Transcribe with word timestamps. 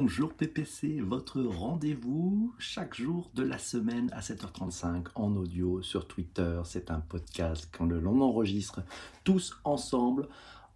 Bonjour 0.00 0.32
PPC, 0.32 1.02
votre 1.02 1.42
rendez-vous 1.42 2.54
chaque 2.58 2.94
jour 2.94 3.30
de 3.34 3.42
la 3.42 3.58
semaine 3.58 4.08
à 4.14 4.20
7h35 4.20 5.08
en 5.14 5.36
audio 5.36 5.82
sur 5.82 6.08
Twitter. 6.08 6.58
C'est 6.64 6.90
un 6.90 7.00
podcast 7.00 7.68
quand 7.70 7.84
l'on 7.84 8.22
enregistre 8.22 8.80
tous 9.24 9.60
ensemble 9.62 10.26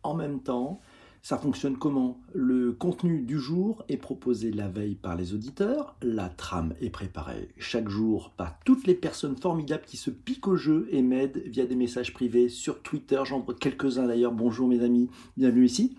en 0.02 0.12
même 0.12 0.40
temps. 0.40 0.82
Ça 1.22 1.38
fonctionne 1.38 1.78
comment? 1.78 2.20
Le 2.34 2.72
contenu 2.72 3.22
du 3.22 3.38
jour 3.38 3.82
est 3.88 3.96
proposé 3.96 4.52
la 4.52 4.68
veille 4.68 4.96
par 4.96 5.16
les 5.16 5.32
auditeurs, 5.32 5.96
la 6.02 6.28
trame 6.28 6.74
est 6.82 6.90
préparée 6.90 7.48
chaque 7.56 7.88
jour 7.88 8.30
par 8.36 8.60
toutes 8.66 8.86
les 8.86 8.94
personnes 8.94 9.38
formidables 9.38 9.86
qui 9.86 9.96
se 9.96 10.10
piquent 10.10 10.48
au 10.48 10.56
jeu 10.56 10.86
et 10.90 11.00
m'aident 11.00 11.42
via 11.46 11.64
des 11.64 11.76
messages 11.76 12.12
privés 12.12 12.50
sur 12.50 12.82
Twitter. 12.82 13.22
J'en 13.24 13.40
vois 13.40 13.54
quelques-uns 13.54 14.06
d'ailleurs. 14.06 14.32
Bonjour 14.32 14.68
mes 14.68 14.82
amis, 14.82 15.08
bienvenue 15.38 15.64
ici. 15.64 15.96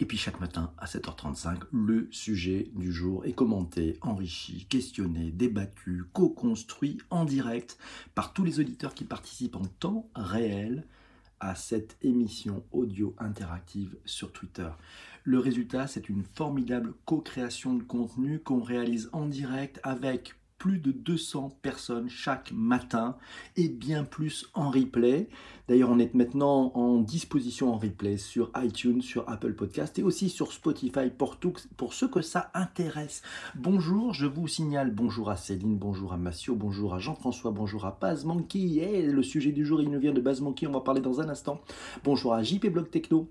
Et 0.00 0.06
puis 0.06 0.16
chaque 0.16 0.40
matin 0.40 0.72
à 0.78 0.86
7h35, 0.86 1.58
le 1.72 2.08
sujet 2.10 2.70
du 2.74 2.90
jour 2.90 3.26
est 3.26 3.34
commenté, 3.34 3.98
enrichi, 4.00 4.64
questionné, 4.64 5.30
débattu, 5.30 6.04
co-construit 6.14 6.96
en 7.10 7.26
direct 7.26 7.76
par 8.14 8.32
tous 8.32 8.42
les 8.42 8.60
auditeurs 8.60 8.94
qui 8.94 9.04
participent 9.04 9.56
en 9.56 9.66
temps 9.66 10.08
réel 10.14 10.86
à 11.38 11.54
cette 11.54 11.98
émission 12.00 12.64
audio 12.72 13.14
interactive 13.18 13.94
sur 14.06 14.32
Twitter. 14.32 14.70
Le 15.24 15.38
résultat, 15.38 15.86
c'est 15.86 16.08
une 16.08 16.24
formidable 16.24 16.94
co-création 17.04 17.74
de 17.74 17.82
contenu 17.82 18.38
qu'on 18.38 18.62
réalise 18.62 19.10
en 19.12 19.26
direct 19.26 19.80
avec 19.82 20.34
plus 20.60 20.78
de 20.78 20.92
200 20.92 21.56
personnes 21.62 22.10
chaque 22.10 22.52
matin 22.52 23.16
et 23.56 23.68
bien 23.68 24.04
plus 24.04 24.50
en 24.52 24.70
replay. 24.70 25.28
D'ailleurs, 25.68 25.88
on 25.88 25.98
est 25.98 26.14
maintenant 26.14 26.70
en 26.74 26.98
disposition 26.98 27.72
en 27.72 27.78
replay 27.78 28.18
sur 28.18 28.52
iTunes, 28.56 29.00
sur 29.00 29.26
Apple 29.28 29.54
Podcast 29.54 29.98
et 29.98 30.02
aussi 30.02 30.28
sur 30.28 30.52
Spotify 30.52 31.08
pour, 31.16 31.38
pour 31.78 31.94
ceux 31.94 32.08
que 32.08 32.20
ça 32.20 32.50
intéresse. 32.52 33.22
Bonjour, 33.54 34.12
je 34.12 34.26
vous 34.26 34.46
signale 34.46 34.92
bonjour 34.94 35.30
à 35.30 35.36
Céline, 35.36 35.78
bonjour 35.78 36.12
à 36.12 36.18
Massio, 36.18 36.54
bonjour 36.54 36.94
à 36.94 36.98
Jean-François, 36.98 37.52
bonjour 37.52 37.86
à 37.86 37.96
Baz 37.98 38.26
Monkey. 38.26 38.76
Et 38.76 39.02
le 39.02 39.22
sujet 39.22 39.52
du 39.52 39.64
jour, 39.64 39.80
il 39.80 39.90
nous 39.90 39.98
vient 39.98 40.12
de 40.12 40.20
Baz 40.20 40.42
Monkey, 40.42 40.66
on 40.66 40.72
va 40.72 40.80
parler 40.80 41.00
dans 41.00 41.22
un 41.22 41.30
instant. 41.30 41.62
Bonjour 42.04 42.34
à 42.34 42.42
JP 42.42 42.66
Blog 42.66 42.90
Techno. 42.90 43.30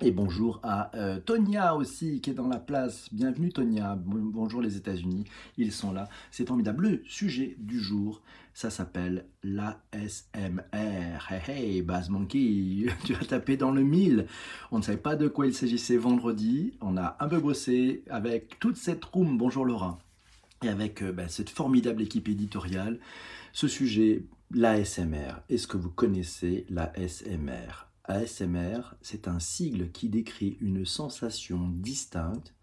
Et 0.00 0.10
bonjour 0.10 0.60
à 0.62 0.94
euh, 0.94 1.18
Tonia 1.18 1.74
aussi 1.74 2.20
qui 2.20 2.30
est 2.30 2.34
dans 2.34 2.48
la 2.48 2.58
place. 2.58 3.08
Bienvenue 3.12 3.50
Tonia. 3.50 3.96
Bonjour 3.96 4.60
les 4.60 4.76
États-Unis. 4.76 5.24
Ils 5.56 5.72
sont 5.72 5.92
là. 5.92 6.08
C'est 6.30 6.46
formidable. 6.46 6.88
Le 6.88 7.02
sujet 7.06 7.56
du 7.58 7.80
jour, 7.80 8.20
ça 8.52 8.70
s'appelle 8.70 9.26
l'ASMR. 9.42 10.62
Hey 11.30 11.42
hey, 11.48 11.82
Baz 11.82 12.10
Monkey, 12.10 12.86
tu 13.04 13.14
as 13.14 13.24
tapé 13.26 13.56
dans 13.56 13.70
le 13.70 13.82
mille. 13.82 14.26
On 14.70 14.78
ne 14.78 14.82
savait 14.82 14.98
pas 14.98 15.16
de 15.16 15.28
quoi 15.28 15.46
il 15.46 15.54
s'agissait 15.54 15.96
vendredi. 15.96 16.74
On 16.80 16.96
a 16.96 17.16
un 17.20 17.28
peu 17.28 17.38
bossé 17.38 18.02
avec 18.10 18.58
toute 18.58 18.76
cette 18.76 19.04
room. 19.04 19.38
Bonjour 19.38 19.64
Laura. 19.64 19.98
Et 20.62 20.68
avec 20.68 21.02
euh, 21.02 21.12
bah, 21.12 21.28
cette 21.28 21.50
formidable 21.50 22.02
équipe 22.02 22.28
éditoriale. 22.28 22.98
Ce 23.52 23.68
sujet, 23.68 24.24
l'ASMR. 24.50 25.40
Est-ce 25.48 25.66
que 25.66 25.76
vous 25.76 25.90
connaissez 25.90 26.66
l'ASMR 26.68 27.85
ASMR, 28.08 28.94
c'est 29.02 29.26
un 29.26 29.40
sigle 29.40 29.90
qui 29.90 30.08
décrit 30.08 30.56
une 30.60 30.86
sensation 30.86 31.68
distincte, 31.68 32.54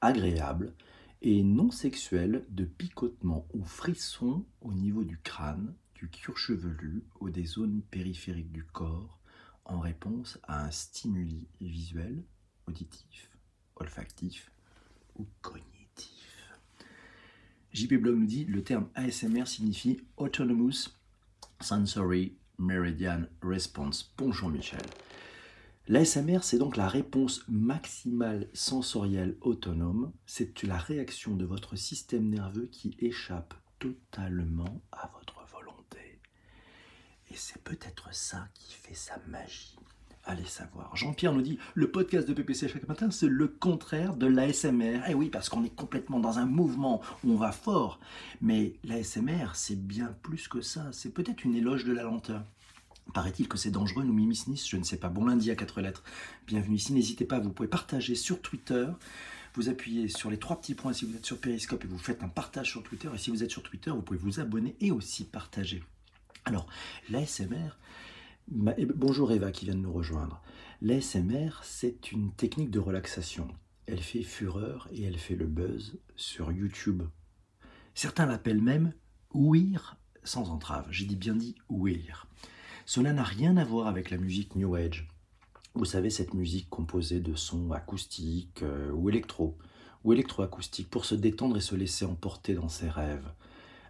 agréable 0.00 0.74
et 1.22 1.42
non 1.42 1.70
sexuelle 1.70 2.44
de 2.50 2.64
picotement 2.64 3.46
ou 3.52 3.64
frisson 3.64 4.44
au 4.60 4.72
niveau 4.72 5.02
du 5.04 5.18
crâne, 5.18 5.74
du 5.94 6.08
cuir 6.08 6.36
chevelu 6.36 7.04
ou 7.20 7.30
des 7.30 7.44
zones 7.44 7.82
périphériques 7.90 8.52
du 8.52 8.64
corps 8.64 9.18
en 9.64 9.80
réponse 9.80 10.38
à 10.44 10.64
un 10.64 10.70
stimuli 10.70 11.46
visuel, 11.60 12.22
auditif, 12.66 13.30
olfactif 13.76 14.50
ou 15.16 15.26
cognitif. 15.40 16.52
JP 17.72 17.94
Blog 17.94 18.18
nous 18.18 18.26
dit 18.26 18.44
le 18.44 18.62
terme 18.62 18.88
ASMR 18.94 19.46
signifie 19.46 20.00
Autonomous 20.16 20.90
Sensory 21.60 22.36
Meridian 22.62 23.24
Response. 23.42 24.14
Bonjour 24.16 24.48
Michel. 24.48 24.80
L'ASMR, 25.88 26.38
c'est 26.42 26.58
donc 26.58 26.76
la 26.76 26.88
réponse 26.88 27.42
maximale 27.48 28.48
sensorielle 28.54 29.36
autonome. 29.40 30.12
C'est 30.26 30.62
la 30.62 30.78
réaction 30.78 31.34
de 31.34 31.44
votre 31.44 31.74
système 31.74 32.28
nerveux 32.28 32.68
qui 32.70 32.96
échappe 33.00 33.54
totalement 33.80 34.80
à 34.92 35.10
votre 35.18 35.44
volonté. 35.52 36.20
Et 37.32 37.34
c'est 37.34 37.60
peut-être 37.62 38.14
ça 38.14 38.46
qui 38.54 38.72
fait 38.72 38.94
sa 38.94 39.18
magie. 39.26 39.76
Allez 40.24 40.44
savoir. 40.44 40.94
Jean-Pierre 40.94 41.32
nous 41.32 41.42
dit 41.42 41.58
le 41.74 41.90
podcast 41.90 42.28
de 42.28 42.32
PPC 42.32 42.68
chaque 42.68 42.86
matin, 42.86 43.10
c'est 43.10 43.26
le 43.26 43.48
contraire 43.48 44.14
de 44.14 44.26
l'ASMR. 44.26 45.00
Eh 45.08 45.14
oui, 45.14 45.28
parce 45.28 45.48
qu'on 45.48 45.64
est 45.64 45.74
complètement 45.74 46.20
dans 46.20 46.38
un 46.38 46.46
mouvement 46.46 47.00
où 47.24 47.32
on 47.32 47.36
va 47.36 47.50
fort. 47.50 47.98
Mais 48.40 48.74
l'ASMR, 48.84 49.48
c'est 49.54 49.84
bien 49.84 50.14
plus 50.22 50.46
que 50.46 50.60
ça. 50.60 50.86
C'est 50.92 51.12
peut-être 51.12 51.44
une 51.44 51.56
éloge 51.56 51.84
de 51.84 51.92
la 51.92 52.04
lenteur. 52.04 52.44
Paraît-il 53.12 53.48
que 53.48 53.58
c'est 53.58 53.72
dangereux, 53.72 54.04
nous 54.04 54.12
mimisnis, 54.12 54.64
je 54.68 54.76
ne 54.76 54.84
sais 54.84 54.96
pas. 54.96 55.08
Bon 55.08 55.26
lundi 55.26 55.50
à 55.50 55.56
quatre 55.56 55.80
lettres. 55.80 56.04
Bienvenue 56.46 56.76
ici. 56.76 56.92
N'hésitez 56.92 57.24
pas, 57.24 57.40
vous 57.40 57.50
pouvez 57.50 57.68
partager 57.68 58.14
sur 58.14 58.40
Twitter. 58.40 58.86
Vous 59.54 59.68
appuyez 59.68 60.06
sur 60.06 60.30
les 60.30 60.38
trois 60.38 60.60
petits 60.60 60.74
points 60.74 60.92
si 60.92 61.04
vous 61.04 61.16
êtes 61.16 61.26
sur 61.26 61.40
Periscope 61.40 61.84
et 61.84 61.88
vous 61.88 61.98
faites 61.98 62.22
un 62.22 62.28
partage 62.28 62.70
sur 62.70 62.84
Twitter. 62.84 63.08
Et 63.12 63.18
si 63.18 63.30
vous 63.30 63.42
êtes 63.42 63.50
sur 63.50 63.64
Twitter, 63.64 63.90
vous 63.90 64.02
pouvez 64.02 64.20
vous 64.20 64.38
abonner 64.38 64.76
et 64.80 64.92
aussi 64.92 65.24
partager. 65.24 65.82
Alors, 66.44 66.66
l'ASMR, 67.10 67.76
Bonjour 68.48 69.32
Eva 69.32 69.52
qui 69.52 69.66
vient 69.66 69.74
de 69.74 69.80
nous 69.80 69.92
rejoindre. 69.92 70.42
L'ASMR, 70.80 71.50
c'est 71.62 72.12
une 72.12 72.32
technique 72.32 72.70
de 72.70 72.80
relaxation. 72.80 73.48
Elle 73.86 74.00
fait 74.00 74.22
fureur 74.22 74.88
et 74.92 75.02
elle 75.04 75.18
fait 75.18 75.36
le 75.36 75.46
buzz 75.46 75.98
sur 76.16 76.50
YouTube. 76.50 77.02
Certains 77.94 78.26
l'appellent 78.26 78.60
même 78.60 78.92
ouïr 79.32 79.96
sans 80.24 80.50
entrave. 80.50 80.86
J'ai 80.90 81.04
dit 81.04 81.16
bien 81.16 81.34
dit 81.34 81.54
ouïr. 81.68 82.26
Cela 82.84 83.12
n'a 83.12 83.22
rien 83.22 83.56
à 83.56 83.64
voir 83.64 83.86
avec 83.86 84.10
la 84.10 84.18
musique 84.18 84.56
New 84.56 84.74
Age. 84.74 85.08
Vous 85.74 85.84
savez, 85.84 86.10
cette 86.10 86.34
musique 86.34 86.68
composée 86.68 87.20
de 87.20 87.34
sons 87.34 87.72
acoustiques 87.72 88.62
euh, 88.62 88.90
ou 88.90 89.08
électro, 89.08 89.56
ou 90.04 90.12
électroacoustiques, 90.12 90.90
pour 90.90 91.04
se 91.04 91.14
détendre 91.14 91.56
et 91.56 91.62
se 91.62 91.74
laisser 91.74 92.04
emporter 92.04 92.54
dans 92.54 92.68
ses 92.68 92.90
rêves. 92.90 93.32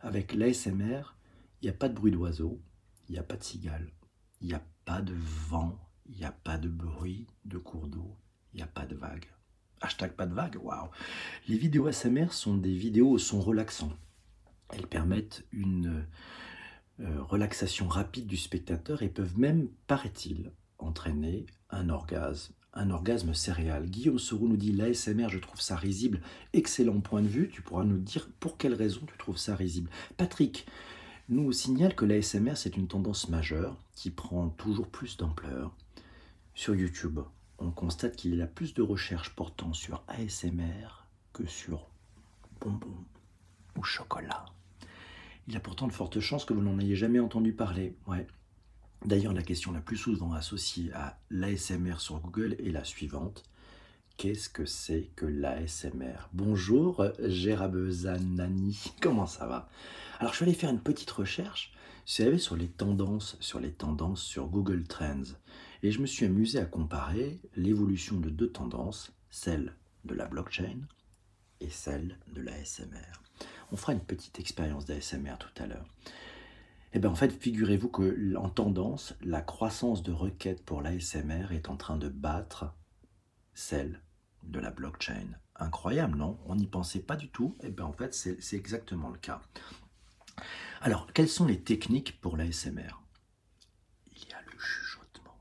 Avec 0.02 0.34
l'ASMR, 0.34 1.14
il 1.60 1.64
n'y 1.64 1.70
a 1.70 1.74
pas 1.74 1.88
de 1.88 1.94
bruit 1.94 2.12
d'oiseau, 2.12 2.60
il 3.08 3.12
n'y 3.12 3.18
a 3.18 3.24
pas 3.24 3.36
de 3.36 3.42
cigale, 3.42 3.90
il 4.42 4.48
n'y 4.48 4.54
a 4.54 4.62
pas 4.84 5.00
de 5.00 5.14
vent, 5.48 5.78
il 6.06 6.16
n'y 6.16 6.24
a 6.24 6.32
pas 6.32 6.58
de 6.58 6.68
bruit 6.68 7.26
de 7.44 7.58
cours 7.58 7.86
d'eau, 7.86 8.16
il 8.52 8.56
n'y 8.56 8.62
a 8.62 8.66
pas 8.66 8.86
de 8.86 8.96
vague. 8.96 9.26
Hashtag 9.80 10.12
pas 10.12 10.26
de 10.26 10.34
vague, 10.34 10.58
waouh 10.62 10.88
Les 11.48 11.56
vidéos 11.56 11.86
ASMR 11.86 12.32
sont 12.32 12.56
des 12.56 12.74
vidéos 12.74 13.10
au 13.10 13.18
son 13.18 13.40
relaxant. 13.40 13.92
Elles 14.70 14.86
permettent 14.86 15.44
une 15.52 16.04
euh, 17.00 17.22
relaxation 17.22 17.88
rapide 17.88 18.26
du 18.26 18.36
spectateur 18.36 19.02
et 19.02 19.08
peuvent 19.08 19.38
même, 19.38 19.68
paraît-il, 19.86 20.52
entraîner 20.78 21.46
un 21.70 21.88
orgasme, 21.88 22.54
un 22.74 22.90
orgasme 22.90 23.34
céréal. 23.34 23.86
Guillaume 23.86 24.18
Sorou 24.18 24.48
nous 24.48 24.56
dit 24.56 24.72
l'ASMR, 24.72 25.28
je 25.28 25.38
trouve 25.38 25.60
ça 25.60 25.76
risible. 25.76 26.20
Excellent 26.52 27.00
point 27.00 27.22
de 27.22 27.28
vue. 27.28 27.48
Tu 27.48 27.62
pourras 27.62 27.84
nous 27.84 27.98
dire 27.98 28.28
pour 28.40 28.56
quelle 28.56 28.74
raison 28.74 29.00
tu 29.06 29.16
trouves 29.18 29.38
ça 29.38 29.54
risible. 29.56 29.90
Patrick, 30.16 30.66
nous 31.32 31.50
signale 31.50 31.94
que 31.94 32.04
l'ASMR, 32.04 32.56
c'est 32.56 32.76
une 32.76 32.88
tendance 32.88 33.30
majeure 33.30 33.78
qui 33.94 34.10
prend 34.10 34.50
toujours 34.50 34.88
plus 34.88 35.16
d'ampleur. 35.16 35.74
Sur 36.54 36.74
YouTube, 36.74 37.20
on 37.58 37.70
constate 37.70 38.16
qu'il 38.16 38.34
y 38.34 38.42
a 38.42 38.46
plus 38.46 38.74
de 38.74 38.82
recherches 38.82 39.34
portant 39.34 39.72
sur 39.72 40.04
ASMR 40.08 41.06
que 41.32 41.46
sur 41.46 41.88
bonbons 42.60 43.04
ou 43.78 43.82
chocolat. 43.82 44.44
Il 45.48 45.54
y 45.54 45.56
a 45.56 45.60
pourtant 45.60 45.86
de 45.86 45.92
fortes 45.92 46.20
chances 46.20 46.44
que 46.44 46.52
vous 46.52 46.60
n'en 46.60 46.78
ayez 46.78 46.96
jamais 46.96 47.18
entendu 47.18 47.54
parler. 47.54 47.96
D'ailleurs, 49.06 49.32
la 49.32 49.42
question 49.42 49.72
la 49.72 49.80
plus 49.80 49.96
souvent 49.96 50.34
associée 50.34 50.92
à 50.92 51.18
l'ASMR 51.30 51.98
sur 51.98 52.20
Google 52.20 52.56
est 52.58 52.70
la 52.70 52.84
suivante. 52.84 53.42
Qu'est-ce 54.16 54.48
que 54.48 54.64
c'est 54.66 55.10
que 55.16 55.26
l'ASMR 55.26 56.28
Bonjour 56.32 57.04
Gérabezanani, 57.18 58.92
comment 59.00 59.26
ça 59.26 59.46
va? 59.46 59.68
Alors 60.20 60.32
je 60.32 60.36
suis 60.36 60.44
allé 60.44 60.54
faire 60.54 60.70
une 60.70 60.80
petite 60.80 61.10
recherche, 61.10 61.72
sur 62.04 62.56
les 62.56 62.68
tendances, 62.68 63.36
sur 63.40 63.58
les 63.58 63.72
tendances 63.72 64.22
sur 64.22 64.46
Google 64.46 64.84
Trends. 64.84 65.34
Et 65.82 65.90
je 65.90 66.00
me 66.00 66.06
suis 66.06 66.26
amusé 66.26 66.58
à 66.58 66.64
comparer 66.64 67.40
l'évolution 67.56 68.18
de 68.20 68.30
deux 68.30 68.50
tendances, 68.50 69.12
celle 69.30 69.74
de 70.04 70.14
la 70.14 70.26
blockchain 70.26 70.86
et 71.60 71.70
celle 71.70 72.18
de 72.32 72.42
l'ASMR. 72.42 73.22
On 73.72 73.76
fera 73.76 73.92
une 73.92 74.00
petite 74.00 74.38
expérience 74.38 74.84
d'ASMR 74.84 75.36
tout 75.38 75.62
à 75.62 75.66
l'heure. 75.66 75.86
Eh 76.92 76.98
bien 76.98 77.10
en 77.10 77.14
fait, 77.14 77.30
figurez-vous 77.30 77.88
que 77.88 78.36
en 78.36 78.50
tendance, 78.50 79.14
la 79.22 79.40
croissance 79.40 80.02
de 80.02 80.12
requêtes 80.12 80.62
pour 80.62 80.82
l'ASMR 80.82 81.52
est 81.52 81.70
en 81.70 81.76
train 81.76 81.96
de 81.96 82.08
battre 82.08 82.66
celle 83.54 84.00
de 84.42 84.60
la 84.60 84.70
blockchain. 84.70 85.38
Incroyable, 85.56 86.16
non? 86.16 86.38
On 86.46 86.56
n'y 86.56 86.66
pensait 86.66 87.02
pas 87.02 87.16
du 87.16 87.28
tout. 87.28 87.56
Et 87.60 87.66
eh 87.66 87.70
bien 87.70 87.84
en 87.84 87.92
fait, 87.92 88.14
c'est 88.14 88.56
exactement 88.56 89.10
le 89.10 89.18
cas. 89.18 89.42
Alors, 90.80 91.12
quelles 91.12 91.28
sont 91.28 91.46
les 91.46 91.62
techniques 91.62 92.20
pour 92.20 92.36
l'ASMR 92.36 93.00
Il 94.16 94.28
y 94.28 94.32
a 94.32 94.40
le 94.42 94.58
chuchotement. 94.58 95.38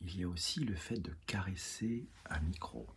Il 0.00 0.18
y 0.18 0.24
a 0.24 0.28
aussi 0.28 0.60
le 0.60 0.74
fait 0.74 0.98
de 0.98 1.14
caresser 1.26 2.08
un 2.30 2.40
micro. 2.40 2.88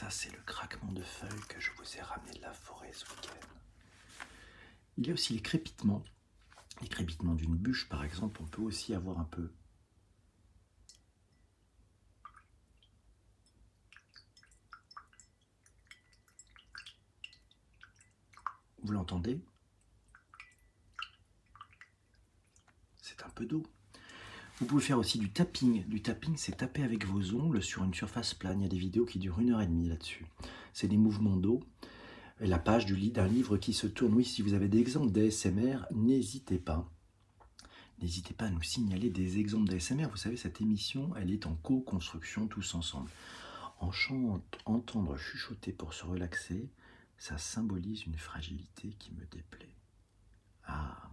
Ça, 0.00 0.08
c'est 0.08 0.32
de 0.92 1.02
feuilles 1.02 1.46
que 1.48 1.60
je 1.60 1.70
vous 1.72 1.96
ai 1.96 2.00
ramené 2.00 2.32
de 2.32 2.42
la 2.42 2.52
forêt 2.52 2.92
ce 2.92 3.04
week-end. 3.04 3.46
Il 4.96 5.06
y 5.06 5.10
a 5.10 5.14
aussi 5.14 5.34
les 5.34 5.42
crépitements. 5.42 6.02
Les 6.82 6.88
crépitements 6.88 7.34
d'une 7.34 7.56
bûche, 7.56 7.88
par 7.88 8.04
exemple, 8.04 8.40
on 8.42 8.46
peut 8.46 8.62
aussi 8.62 8.94
avoir 8.94 9.18
un 9.18 9.24
peu 9.24 9.50
Vous 18.82 18.92
l'entendez? 18.92 19.40
C'est 23.02 23.22
un 23.22 23.28
peu 23.30 23.44
d'eau. 23.44 23.62
Vous 24.60 24.66
pouvez 24.66 24.82
faire 24.82 24.98
aussi 24.98 25.18
du 25.18 25.30
tapping. 25.30 25.86
Du 25.86 26.02
tapping, 26.02 26.36
c'est 26.36 26.58
taper 26.58 26.82
avec 26.82 27.06
vos 27.06 27.34
ongles 27.34 27.62
sur 27.62 27.82
une 27.82 27.94
surface 27.94 28.34
plane. 28.34 28.60
Il 28.60 28.64
y 28.64 28.66
a 28.66 28.68
des 28.68 28.78
vidéos 28.78 29.06
qui 29.06 29.18
durent 29.18 29.40
une 29.40 29.52
heure 29.52 29.62
et 29.62 29.66
demie 29.66 29.88
là-dessus. 29.88 30.26
C'est 30.74 30.86
des 30.86 30.98
mouvements 30.98 31.36
d'eau. 31.36 31.60
La 32.40 32.58
page 32.58 32.84
du 32.84 32.94
lit 32.94 33.10
d'un 33.10 33.26
livre 33.26 33.56
qui 33.56 33.72
se 33.72 33.86
tourne. 33.86 34.12
Oui, 34.12 34.24
si 34.24 34.42
vous 34.42 34.52
avez 34.52 34.68
des 34.68 34.78
exemples 34.78 35.12
d'ASMR, 35.12 35.86
n'hésitez 35.92 36.58
pas. 36.58 36.86
N'hésitez 38.02 38.34
pas 38.34 38.46
à 38.46 38.50
nous 38.50 38.62
signaler 38.62 39.08
des 39.08 39.38
exemples 39.38 39.70
d'ASMR. 39.70 40.08
Vous 40.10 40.18
savez, 40.18 40.36
cette 40.36 40.60
émission, 40.60 41.10
elle 41.16 41.30
est 41.30 41.46
en 41.46 41.54
co-construction 41.54 42.46
tous 42.46 42.74
ensemble. 42.74 43.10
En 43.80 43.90
entendre 44.66 45.16
chuchoter 45.16 45.72
pour 45.72 45.94
se 45.94 46.04
relaxer, 46.04 46.68
ça 47.16 47.38
symbolise 47.38 48.04
une 48.04 48.18
fragilité 48.18 48.90
qui 48.98 49.12
me 49.12 49.24
déplaît. 49.24 49.74
Ah, 50.66 51.09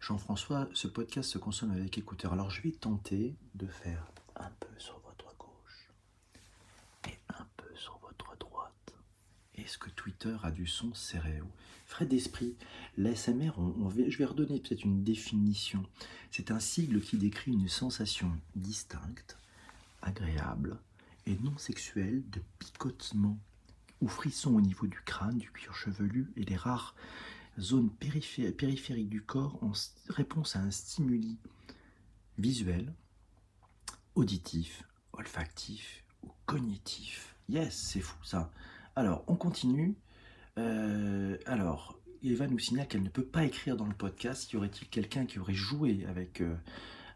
Jean-François, 0.00 0.68
ce 0.74 0.86
podcast 0.86 1.30
se 1.30 1.38
consomme 1.38 1.72
avec 1.72 1.98
écouteur. 1.98 2.32
Alors 2.32 2.50
je 2.50 2.62
vais 2.62 2.70
tenter 2.70 3.34
de 3.54 3.66
faire 3.66 4.12
un 4.36 4.50
peu 4.60 4.78
sur 4.78 4.98
votre 5.00 5.36
gauche 5.36 5.90
et 7.08 7.18
un 7.28 7.46
peu 7.56 7.74
sur 7.74 7.98
votre 7.98 8.36
droite. 8.38 8.94
Est-ce 9.56 9.76
que 9.76 9.90
Twitter 9.90 10.36
a 10.42 10.50
du 10.50 10.66
son 10.66 10.94
stéréo 10.94 11.44
Frais 11.84 12.06
d'esprit, 12.06 12.54
l'ASMR, 12.96 13.52
je 14.08 14.18
vais 14.18 14.24
redonner 14.24 14.60
peut-être 14.60 14.84
une 14.84 15.02
définition. 15.02 15.84
C'est 16.30 16.50
un 16.50 16.60
sigle 16.60 17.00
qui 17.00 17.16
décrit 17.16 17.52
une 17.52 17.68
sensation 17.68 18.30
distincte, 18.54 19.36
agréable 20.02 20.78
et 21.26 21.36
non 21.42 21.56
sexuelle 21.58 22.22
de 22.30 22.40
picotement 22.58 23.38
ou 24.00 24.08
frissons 24.08 24.54
au 24.54 24.60
niveau 24.60 24.86
du 24.86 25.00
crâne, 25.00 25.38
du 25.38 25.50
cuir 25.50 25.74
chevelu 25.74 26.30
et 26.36 26.44
des 26.44 26.56
rares 26.56 26.94
zones 27.58 27.90
périphériques 27.90 29.08
du 29.08 29.22
corps 29.22 29.58
en 29.62 29.72
réponse 30.08 30.56
à 30.56 30.60
un 30.60 30.70
stimuli 30.70 31.38
visuel, 32.38 32.92
auditif, 34.14 34.84
olfactif 35.12 36.04
ou 36.22 36.28
cognitif. 36.46 37.34
Yes, 37.48 37.74
c'est 37.74 38.00
fou 38.00 38.16
ça. 38.24 38.50
Alors, 38.96 39.24
on 39.26 39.36
continue. 39.36 39.96
Euh, 40.58 41.36
alors, 41.46 41.98
Eva 42.22 42.46
nous 42.46 42.58
signale 42.58 42.88
qu'elle 42.88 43.02
ne 43.02 43.08
peut 43.08 43.24
pas 43.24 43.44
écrire 43.44 43.76
dans 43.76 43.86
le 43.86 43.94
podcast. 43.94 44.52
Y 44.52 44.56
aurait-il 44.56 44.88
quelqu'un 44.88 45.24
qui 45.24 45.38
aurait 45.38 45.54
joué 45.54 46.04
avec, 46.08 46.40
euh, 46.40 46.54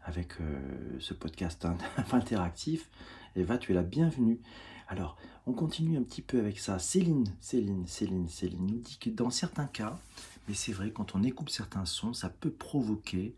avec 0.03 0.39
euh, 0.39 0.59
ce 0.99 1.13
podcast 1.13 1.67
interactif? 2.11 2.89
Eva, 3.35 3.57
tu 3.57 3.71
es 3.71 3.75
la 3.75 3.83
bienvenue. 3.83 4.39
Alors, 4.87 5.17
on 5.45 5.53
continue 5.53 5.97
un 5.97 6.03
petit 6.03 6.21
peu 6.21 6.39
avec 6.39 6.59
ça. 6.59 6.79
Céline, 6.79 7.25
Céline, 7.41 7.87
Céline, 7.87 8.29
Céline 8.29 8.65
nous 8.65 8.79
dit 8.79 8.97
que 8.97 9.09
dans 9.09 9.29
certains 9.29 9.67
cas, 9.67 9.99
mais 10.47 10.53
c'est 10.53 10.73
vrai, 10.73 10.91
quand 10.91 11.15
on 11.15 11.23
écoute 11.23 11.49
certains 11.49 11.85
sons, 11.85 12.13
ça 12.13 12.29
peut 12.29 12.51
provoquer 12.51 13.35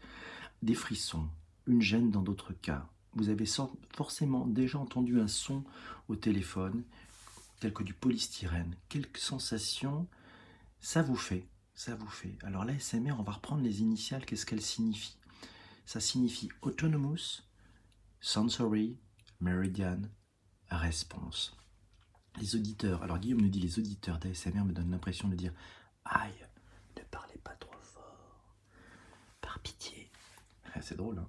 des 0.61 0.73
frissons, 0.73 1.27
une 1.67 1.81
gêne 1.81 2.11
dans 2.11 2.21
d'autres 2.21 2.53
cas. 2.53 2.87
Vous 3.13 3.29
avez 3.29 3.45
forcément 3.95 4.45
déjà 4.45 4.79
entendu 4.79 5.21
un 5.21 5.27
son 5.27 5.63
au 6.07 6.15
téléphone, 6.15 6.83
tel 7.59 7.73
que 7.73 7.83
du 7.83 7.93
polystyrène. 7.93 8.75
Quelques 8.89 9.19
sensations, 9.19 10.07
ça 10.79 11.01
vous 11.01 11.15
fait, 11.15 11.47
ça 11.73 11.95
vous 11.95 12.07
fait. 12.07 12.37
Alors 12.43 12.65
là, 12.65 12.77
SMR, 12.77 13.19
on 13.19 13.23
va 13.23 13.33
reprendre 13.33 13.63
les 13.63 13.81
initiales, 13.81 14.25
qu'est-ce 14.25 14.45
qu'elles 14.45 14.61
signifient? 14.61 15.17
Ça 15.85 15.99
signifie 15.99 16.49
autonomous, 16.61 17.43
sensory, 18.19 18.97
meridian, 19.39 20.01
Réponse. 20.71 21.55
Les 22.39 22.55
auditeurs, 22.55 23.03
alors 23.03 23.19
Guillaume 23.19 23.41
nous 23.41 23.49
dit 23.49 23.59
les 23.61 23.79
auditeurs 23.79 24.17
d'ASMR 24.17 24.65
me 24.65 24.73
donnent 24.73 24.91
l'impression 24.91 25.29
de 25.29 25.35
dire 25.35 25.53
Aïe, 26.03 26.33
ne 26.97 27.03
parlez 27.11 27.37
pas 27.43 27.55
trop 27.59 27.77
fort. 27.79 28.47
Par 29.41 29.59
pitié. 29.59 30.09
Ah, 30.73 30.81
c'est 30.81 30.97
drôle, 30.97 31.19
hein. 31.19 31.27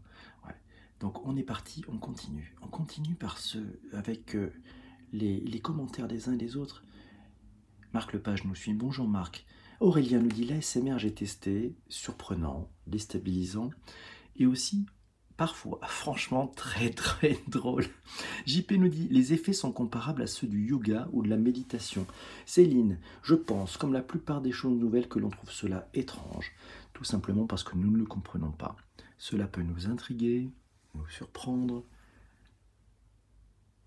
Donc 1.01 1.27
on 1.27 1.37
est 1.37 1.43
parti, 1.43 1.85
on 1.89 1.99
continue. 1.99 2.55
On 2.63 2.69
continue 2.69 3.15
par 3.15 3.39
ce, 3.39 3.59
avec 3.93 4.35
euh, 4.35 4.53
les, 5.13 5.41
les, 5.41 5.61
commentaires 5.61 6.09
des 6.09 6.29
uns 6.29 6.33
et 6.33 6.39
des 6.39 6.57
autres. 6.57 6.85
Marc 7.93 8.13
Lepage 8.13 8.45
nous 8.45 8.55
suit. 8.55 8.73
Bonjour 8.73 9.07
Marc. 9.07 9.45
Aurélien 9.81 10.21
nous 10.21 10.29
dit 10.29 10.45
l'ASMR 10.45 10.99
j'ai 10.99 11.13
testé, 11.13 11.77
surprenant, 11.89 12.71
déstabilisant 12.87 13.71
et 14.37 14.47
aussi 14.47 14.87
parfois 15.37 15.81
franchement 15.87 16.47
très 16.47 16.91
très 16.91 17.39
drôle. 17.49 17.85
JP 18.46 18.72
nous 18.72 18.88
dit 18.88 19.08
les 19.08 19.32
effets 19.32 19.52
sont 19.52 19.72
comparables 19.72 20.22
à 20.22 20.26
ceux 20.26 20.46
du 20.46 20.66
yoga 20.66 21.08
ou 21.12 21.22
de 21.22 21.28
la 21.28 21.37
méditation. 21.37 22.06
Céline, 22.46 22.98
je 23.22 23.34
pense, 23.34 23.76
comme 23.76 23.93
la 23.93 24.02
plupart 24.02 24.40
des 24.40 24.52
choses 24.52 24.78
nouvelles, 24.78 25.08
que 25.08 25.19
l'on 25.19 25.31
trouve 25.31 25.50
cela 25.50 25.88
étrange, 25.94 26.52
tout 26.93 27.04
simplement 27.04 27.46
parce 27.46 27.64
que 27.64 27.76
nous 27.76 27.90
ne 27.90 27.98
le 27.98 28.06
comprenons 28.06 28.52
pas. 28.52 28.76
Cela 29.19 29.46
peut 29.46 29.62
nous 29.62 29.88
intriguer, 29.88 30.48
nous 30.94 31.08
surprendre, 31.08 31.84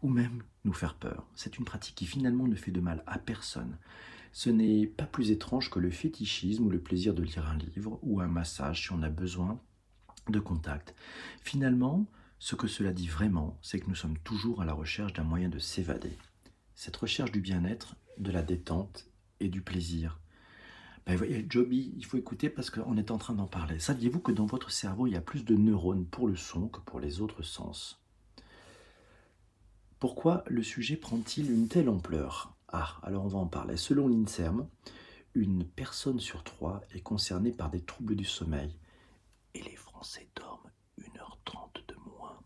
ou 0.02 0.10
même 0.10 0.44
nous 0.66 0.74
faire 0.74 0.96
peur. 0.96 1.26
C'est 1.36 1.58
une 1.58 1.66
pratique 1.66 1.96
qui 1.96 2.06
finalement 2.06 2.48
ne 2.48 2.56
fait 2.56 2.72
de 2.72 2.82
mal 2.82 3.04
à 3.08 3.18
personne. 3.18 3.78
Ce 4.32 4.50
n'est 4.50 4.88
pas 4.88 5.06
plus 5.06 5.32
étrange 5.32 5.70
que 5.70 5.80
le 5.80 5.90
fétichisme 5.90 6.66
ou 6.66 6.70
le 6.70 6.80
plaisir 6.80 7.14
de 7.14 7.24
lire 7.24 7.48
un 7.48 7.58
livre 7.58 8.00
ou 8.04 8.22
un 8.22 8.28
massage 8.28 8.84
si 8.84 8.92
on 8.92 9.02
a 9.02 9.10
besoin 9.10 9.60
de 10.30 10.40
contact. 10.40 10.94
Finalement, 11.42 12.06
ce 12.40 12.56
que 12.56 12.68
cela 12.68 12.92
dit 12.92 13.08
vraiment, 13.08 13.58
c'est 13.62 13.80
que 13.80 13.88
nous 13.88 13.96
sommes 13.96 14.18
toujours 14.20 14.62
à 14.62 14.66
la 14.66 14.74
recherche 14.74 15.14
d'un 15.14 15.24
moyen 15.24 15.50
de 15.50 15.60
s'évader. 15.60 16.18
Cette 16.76 16.96
recherche 16.96 17.32
du 17.32 17.42
bien-être, 17.42 17.96
de 18.18 18.32
la 18.32 18.42
détente 18.42 19.08
et 19.40 19.50
du 19.50 19.62
plaisir. 19.62 20.20
Ben, 21.06 21.16
voyez, 21.16 21.46
Joby, 21.50 21.94
il 21.98 22.06
faut 22.06 22.18
écouter 22.18 22.50
parce 22.50 22.70
qu'on 22.70 22.98
est 22.98 23.12
en 23.12 23.18
train 23.18 23.34
d'en 23.34 23.48
parler. 23.48 23.80
Saviez-vous 23.80 24.20
que 24.20 24.32
dans 24.32 24.46
votre 24.46 24.72
cerveau, 24.72 25.08
il 25.08 25.14
y 25.14 25.18
a 25.18 25.22
plus 25.22 25.44
de 25.44 25.56
neurones 25.56 26.06
pour 26.06 26.28
le 26.28 26.36
son 26.36 26.68
que 26.68 26.80
pour 26.82 27.00
les 27.00 27.22
autres 27.22 27.44
sens? 27.44 28.02
Pourquoi 30.00 30.44
le 30.48 30.64
sujet 30.64 30.96
prend-il 30.96 31.52
une 31.52 31.68
telle 31.68 31.90
ampleur? 31.90 32.56
Ah, 32.70 33.00
alors 33.04 33.26
on 33.26 33.30
va 33.30 33.40
en 33.40 33.48
parler. 33.48 33.76
Selon 33.76 34.08
l'INSERM, 34.08 34.68
une 35.34 35.66
personne 35.66 36.20
sur 36.20 36.44
trois 36.44 36.82
est 36.94 37.02
concernée 37.02 37.52
par 37.52 37.70
des 37.70 37.82
troubles 37.82 38.16
du 38.16 38.24
sommeil. 38.26 38.78
Et 39.56 39.62
les 39.62 39.76
Français 39.76 40.30
dorment 40.36 40.72
1h30 41.02 41.88
de 41.88 41.96
moins 42.18 42.40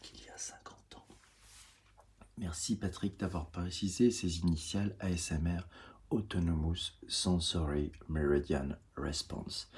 qu'il 0.00 0.24
y 0.24 0.28
a 0.28 0.38
50 0.38 0.96
ans. 0.96 1.06
Merci 2.40 2.76
Patrick 2.76 3.20
d'avoir 3.20 3.50
précisé 3.50 4.10
ces 4.10 4.38
initiales 4.38 4.96
ASMR 4.98 5.60
Autonomous 6.08 6.94
Sensory 7.06 7.92
Meridian 8.08 8.70
Response. 8.96 9.70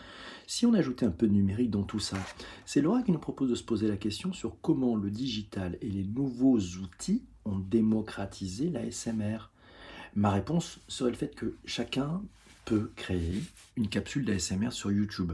Si 0.46 0.64
on 0.64 0.72
ajoutait 0.72 1.06
un 1.06 1.10
peu 1.10 1.26
de 1.26 1.32
numérique 1.32 1.72
dans 1.72 1.82
tout 1.82 1.98
ça, 1.98 2.16
c'est 2.64 2.80
Laura 2.80 3.02
qui 3.02 3.10
nous 3.10 3.18
propose 3.18 3.50
de 3.50 3.56
se 3.56 3.64
poser 3.64 3.88
la 3.88 3.96
question 3.96 4.32
sur 4.32 4.60
comment 4.60 4.94
le 4.94 5.10
digital 5.10 5.76
et 5.80 5.88
les 5.88 6.04
nouveaux 6.04 6.60
outils 6.60 7.24
ont 7.44 7.58
démocratisé 7.58 8.70
l'ASMR. 8.70 9.50
Ma 10.14 10.30
réponse 10.30 10.78
serait 10.86 11.10
le 11.10 11.16
fait 11.16 11.34
que 11.34 11.56
chacun 11.64 12.22
peut 12.64 12.92
créer 12.94 13.42
une 13.74 13.88
capsule 13.88 14.24
d'ASMR 14.24 14.70
sur 14.70 14.92
YouTube 14.92 15.32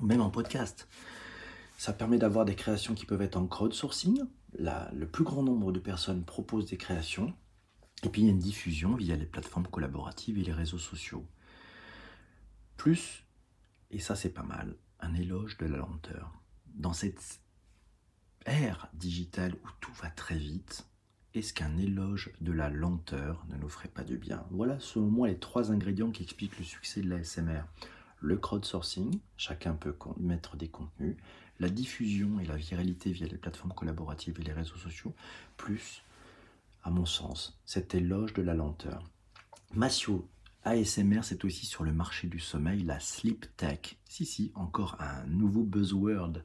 ou 0.00 0.06
même 0.06 0.22
en 0.22 0.30
podcast. 0.30 0.88
Ça 1.76 1.92
permet 1.92 2.16
d'avoir 2.16 2.46
des 2.46 2.54
créations 2.54 2.94
qui 2.94 3.04
peuvent 3.04 3.20
être 3.20 3.36
en 3.36 3.46
crowdsourcing. 3.46 4.24
Le 4.56 5.04
plus 5.06 5.24
grand 5.24 5.42
nombre 5.42 5.72
de 5.72 5.78
personnes 5.78 6.24
proposent 6.24 6.66
des 6.66 6.76
créations. 6.76 7.34
Et 8.04 8.08
puis 8.08 8.22
il 8.22 8.24
y 8.26 8.28
a 8.28 8.32
une 8.32 8.38
diffusion 8.38 8.94
via 8.94 9.16
les 9.16 9.26
plateformes 9.26 9.66
collaboratives 9.66 10.38
et 10.38 10.44
les 10.44 10.52
réseaux 10.52 10.78
sociaux. 10.78 11.26
Plus, 12.76 13.24
et 13.90 13.98
ça 13.98 14.14
c'est 14.14 14.30
pas 14.30 14.44
mal, 14.44 14.76
un 15.00 15.14
éloge 15.14 15.58
de 15.58 15.66
la 15.66 15.78
lenteur. 15.78 16.32
Dans 16.66 16.92
cette 16.92 17.40
ère 18.46 18.88
digitale 18.94 19.54
où 19.64 19.68
tout 19.80 19.92
va 19.94 20.10
très 20.10 20.38
vite, 20.38 20.86
est-ce 21.34 21.52
qu'un 21.52 21.76
éloge 21.76 22.30
de 22.40 22.52
la 22.52 22.70
lenteur 22.70 23.44
ne 23.48 23.56
nous 23.56 23.68
ferait 23.68 23.88
pas 23.88 24.04
du 24.04 24.16
bien? 24.16 24.46
Voilà 24.50 24.78
selon 24.78 25.08
moi 25.08 25.26
les 25.26 25.38
trois 25.38 25.72
ingrédients 25.72 26.12
qui 26.12 26.22
expliquent 26.22 26.58
le 26.58 26.64
succès 26.64 27.00
de 27.00 27.10
la 27.10 27.24
SMR 27.24 27.64
le 28.20 28.36
crowdsourcing, 28.36 29.20
chacun 29.36 29.74
peut 29.74 29.94
mettre 30.18 30.56
des 30.56 30.68
contenus, 30.68 31.16
la 31.60 31.68
diffusion 31.68 32.40
et 32.40 32.44
la 32.44 32.56
viralité 32.56 33.10
via 33.10 33.26
les 33.26 33.36
plateformes 33.36 33.72
collaboratives 33.74 34.38
et 34.40 34.44
les 34.44 34.52
réseaux 34.52 34.76
sociaux, 34.76 35.14
plus, 35.56 36.02
à 36.84 36.90
mon 36.90 37.06
sens, 37.06 37.58
cet 37.66 37.94
éloge 37.94 38.32
de 38.34 38.42
la 38.42 38.54
lenteur. 38.54 39.02
Massio, 39.74 40.28
ASMR, 40.64 41.20
c'est 41.22 41.44
aussi 41.44 41.66
sur 41.66 41.84
le 41.84 41.92
marché 41.92 42.26
du 42.26 42.38
sommeil, 42.38 42.82
la 42.82 43.00
sleep 43.00 43.46
tech. 43.56 43.96
Si, 44.04 44.24
si, 44.24 44.52
encore 44.54 44.96
un 45.00 45.24
nouveau 45.26 45.62
buzzword. 45.62 46.42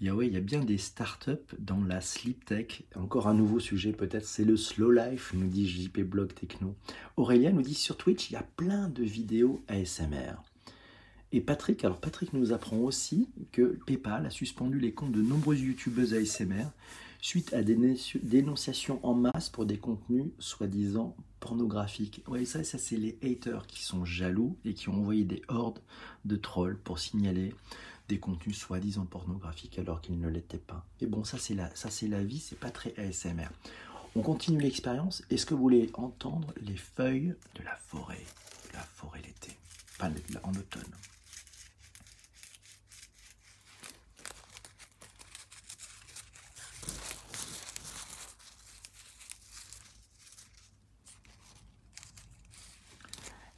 Il 0.00 0.08
y, 0.08 0.26
il 0.26 0.32
y 0.32 0.36
a 0.36 0.40
bien 0.40 0.64
des 0.64 0.78
startups 0.78 1.54
dans 1.58 1.82
la 1.84 2.00
sleep 2.00 2.44
tech. 2.44 2.82
Encore 2.96 3.28
un 3.28 3.34
nouveau 3.34 3.60
sujet 3.60 3.92
peut-être, 3.92 4.26
c'est 4.26 4.44
le 4.44 4.56
slow 4.56 4.90
life, 4.90 5.32
nous 5.34 5.48
dit 5.48 5.68
JP 5.68 6.00
Blog 6.00 6.34
Techno. 6.34 6.74
Aurélia 7.16 7.52
nous 7.52 7.62
dit 7.62 7.74
sur 7.74 7.96
Twitch, 7.96 8.30
il 8.30 8.34
y 8.34 8.36
a 8.36 8.42
plein 8.56 8.88
de 8.88 9.04
vidéos 9.04 9.62
ASMR. 9.68 10.34
Et 11.34 11.40
Patrick, 11.40 11.82
alors 11.84 11.98
Patrick 11.98 12.34
nous 12.34 12.52
apprend 12.52 12.76
aussi 12.76 13.30
que 13.52 13.78
PayPal 13.86 14.26
a 14.26 14.30
suspendu 14.30 14.78
les 14.78 14.92
comptes 14.92 15.12
de 15.12 15.22
nombreuses 15.22 15.62
youtubeuses 15.62 16.12
ASMR 16.12 16.66
suite 17.22 17.54
à 17.54 17.62
des 17.62 17.96
dénonciations 18.22 19.00
en 19.02 19.14
masse 19.14 19.48
pour 19.48 19.64
des 19.64 19.78
contenus 19.78 20.26
soi-disant 20.38 21.16
pornographiques. 21.40 22.22
Ouais, 22.28 22.44
ça, 22.44 22.64
ça 22.64 22.76
c'est 22.76 22.96
les 22.96 23.16
haters 23.22 23.66
qui 23.66 23.82
sont 23.82 24.04
jaloux 24.04 24.58
et 24.66 24.74
qui 24.74 24.90
ont 24.90 24.94
envoyé 24.94 25.24
des 25.24 25.40
hordes 25.48 25.80
de 26.26 26.36
trolls 26.36 26.76
pour 26.76 26.98
signaler 26.98 27.54
des 28.08 28.18
contenus 28.18 28.58
soi-disant 28.58 29.06
pornographiques 29.06 29.78
alors 29.78 30.02
qu'ils 30.02 30.20
ne 30.20 30.28
l'étaient 30.28 30.58
pas. 30.58 30.84
Et 31.00 31.06
bon, 31.06 31.24
ça 31.24 31.38
c'est 31.38 31.54
la, 31.54 31.74
ça 31.74 31.88
c'est 31.88 32.08
la 32.08 32.22
vie, 32.22 32.40
c'est 32.40 32.58
pas 32.58 32.70
très 32.70 32.92
ASMR. 32.98 33.48
On 34.16 34.20
continue 34.20 34.60
l'expérience. 34.60 35.22
Est-ce 35.30 35.46
que 35.46 35.54
vous 35.54 35.62
voulez 35.62 35.90
entendre 35.94 36.52
les 36.60 36.76
feuilles 36.76 37.34
de 37.54 37.62
la 37.64 37.76
forêt, 37.76 38.20
la 38.74 38.80
forêt 38.80 39.22
l'été, 39.24 39.56
pas 39.98 40.10
en 40.42 40.50
automne 40.50 40.92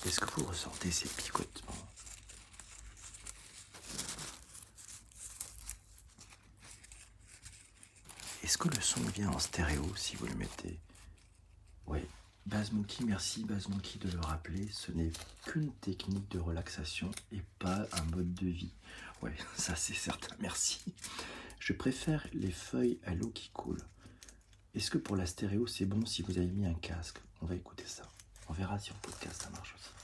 Est-ce 0.04 0.20
que 0.20 0.40
vous 0.40 0.46
ressentez 0.46 0.90
ces 0.90 1.08
picotements? 1.08 1.73
Est-ce 8.42 8.58
que 8.58 8.68
le 8.68 8.80
son 8.80 9.00
vient 9.14 9.30
en 9.30 9.38
stéréo 9.38 9.94
si 9.96 10.16
vous 10.16 10.26
le 10.26 10.34
mettez? 10.34 10.78
Oui. 11.87 12.00
Monkey, 12.73 13.04
merci 13.04 13.46
Monkey 13.68 13.99
de 13.99 14.11
le 14.11 14.20
rappeler, 14.20 14.68
ce 14.70 14.92
n'est 14.92 15.12
qu'une 15.46 15.73
technique 15.73 16.30
de 16.30 16.38
relaxation 16.38 17.11
et 17.32 17.42
pas 17.58 17.87
un 17.92 18.04
mode 18.14 18.34
de 18.34 18.46
vie. 18.46 18.75
Oui, 19.23 19.30
ça 19.56 19.75
c'est 19.75 19.94
certain, 19.94 20.34
merci. 20.40 20.84
Je 21.58 21.73
préfère 21.73 22.26
les 22.32 22.50
feuilles 22.50 23.00
à 23.04 23.14
l'eau 23.14 23.30
qui 23.30 23.49
coule. 23.49 23.80
Est-ce 24.75 24.90
que 24.90 24.99
pour 24.99 25.16
la 25.16 25.26
stéréo 25.26 25.66
c'est 25.66 25.87
bon 25.87 26.04
si 26.04 26.23
vous 26.23 26.37
avez 26.37 26.46
mis 26.46 26.66
un 26.66 26.75
casque? 26.75 27.18
On 27.40 27.46
va 27.46 27.54
écouter 27.54 27.87
ça. 27.87 28.02
On 28.48 28.52
verra 28.52 28.78
si 28.78 28.92
en 28.92 28.96
podcast 29.02 29.42
ça 29.42 29.50
marche 29.50 29.74
aussi. 29.74 30.03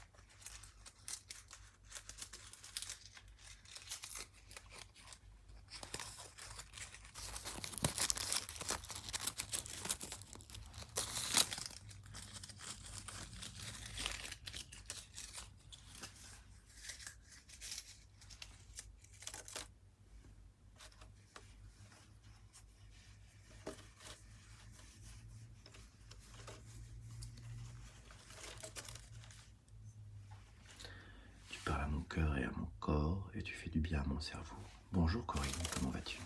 Cœur 32.13 32.37
et 32.37 32.43
à 32.43 32.51
mon 32.57 32.67
corps 32.81 33.29
et 33.33 33.41
tu 33.41 33.53
fais 33.53 33.69
du 33.69 33.79
bien 33.79 34.01
à 34.01 34.03
mon 34.05 34.19
cerveau. 34.19 34.57
Bonjour 34.91 35.25
Corinne, 35.25 35.49
comment 35.73 35.91
vas-tu? 35.91 36.19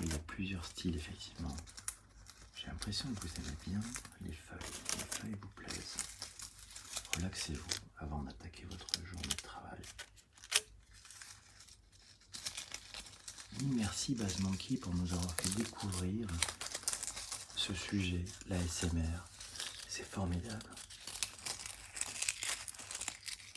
Il 0.00 0.08
y 0.08 0.14
a 0.14 0.18
plusieurs 0.20 0.64
styles 0.64 0.94
effectivement. 0.94 1.56
J'ai 2.54 2.68
l'impression 2.68 3.08
que 3.12 3.26
vous 3.26 3.34
aimez 3.38 3.56
bien 3.66 3.80
les 4.20 4.32
feuilles. 4.32 4.58
Les 4.96 5.04
feuilles 5.18 5.36
vous 5.40 5.48
plaisent. 5.48 5.96
Relaxez-vous 7.16 7.80
avant 7.96 8.22
d'attaquer 8.22 8.64
votre 8.70 9.04
journée 9.04 9.28
de 9.28 9.42
travail. 9.42 9.80
Merci 13.74 14.14
Baz 14.14 14.38
Monkey 14.38 14.76
pour 14.76 14.94
nous 14.94 15.12
avoir 15.14 15.34
fait 15.34 15.56
découvrir 15.56 16.28
ce 17.56 17.74
sujet, 17.74 18.24
la 18.48 18.60
SMR. 18.68 19.24
C'est 19.88 20.06
formidable. 20.06 20.70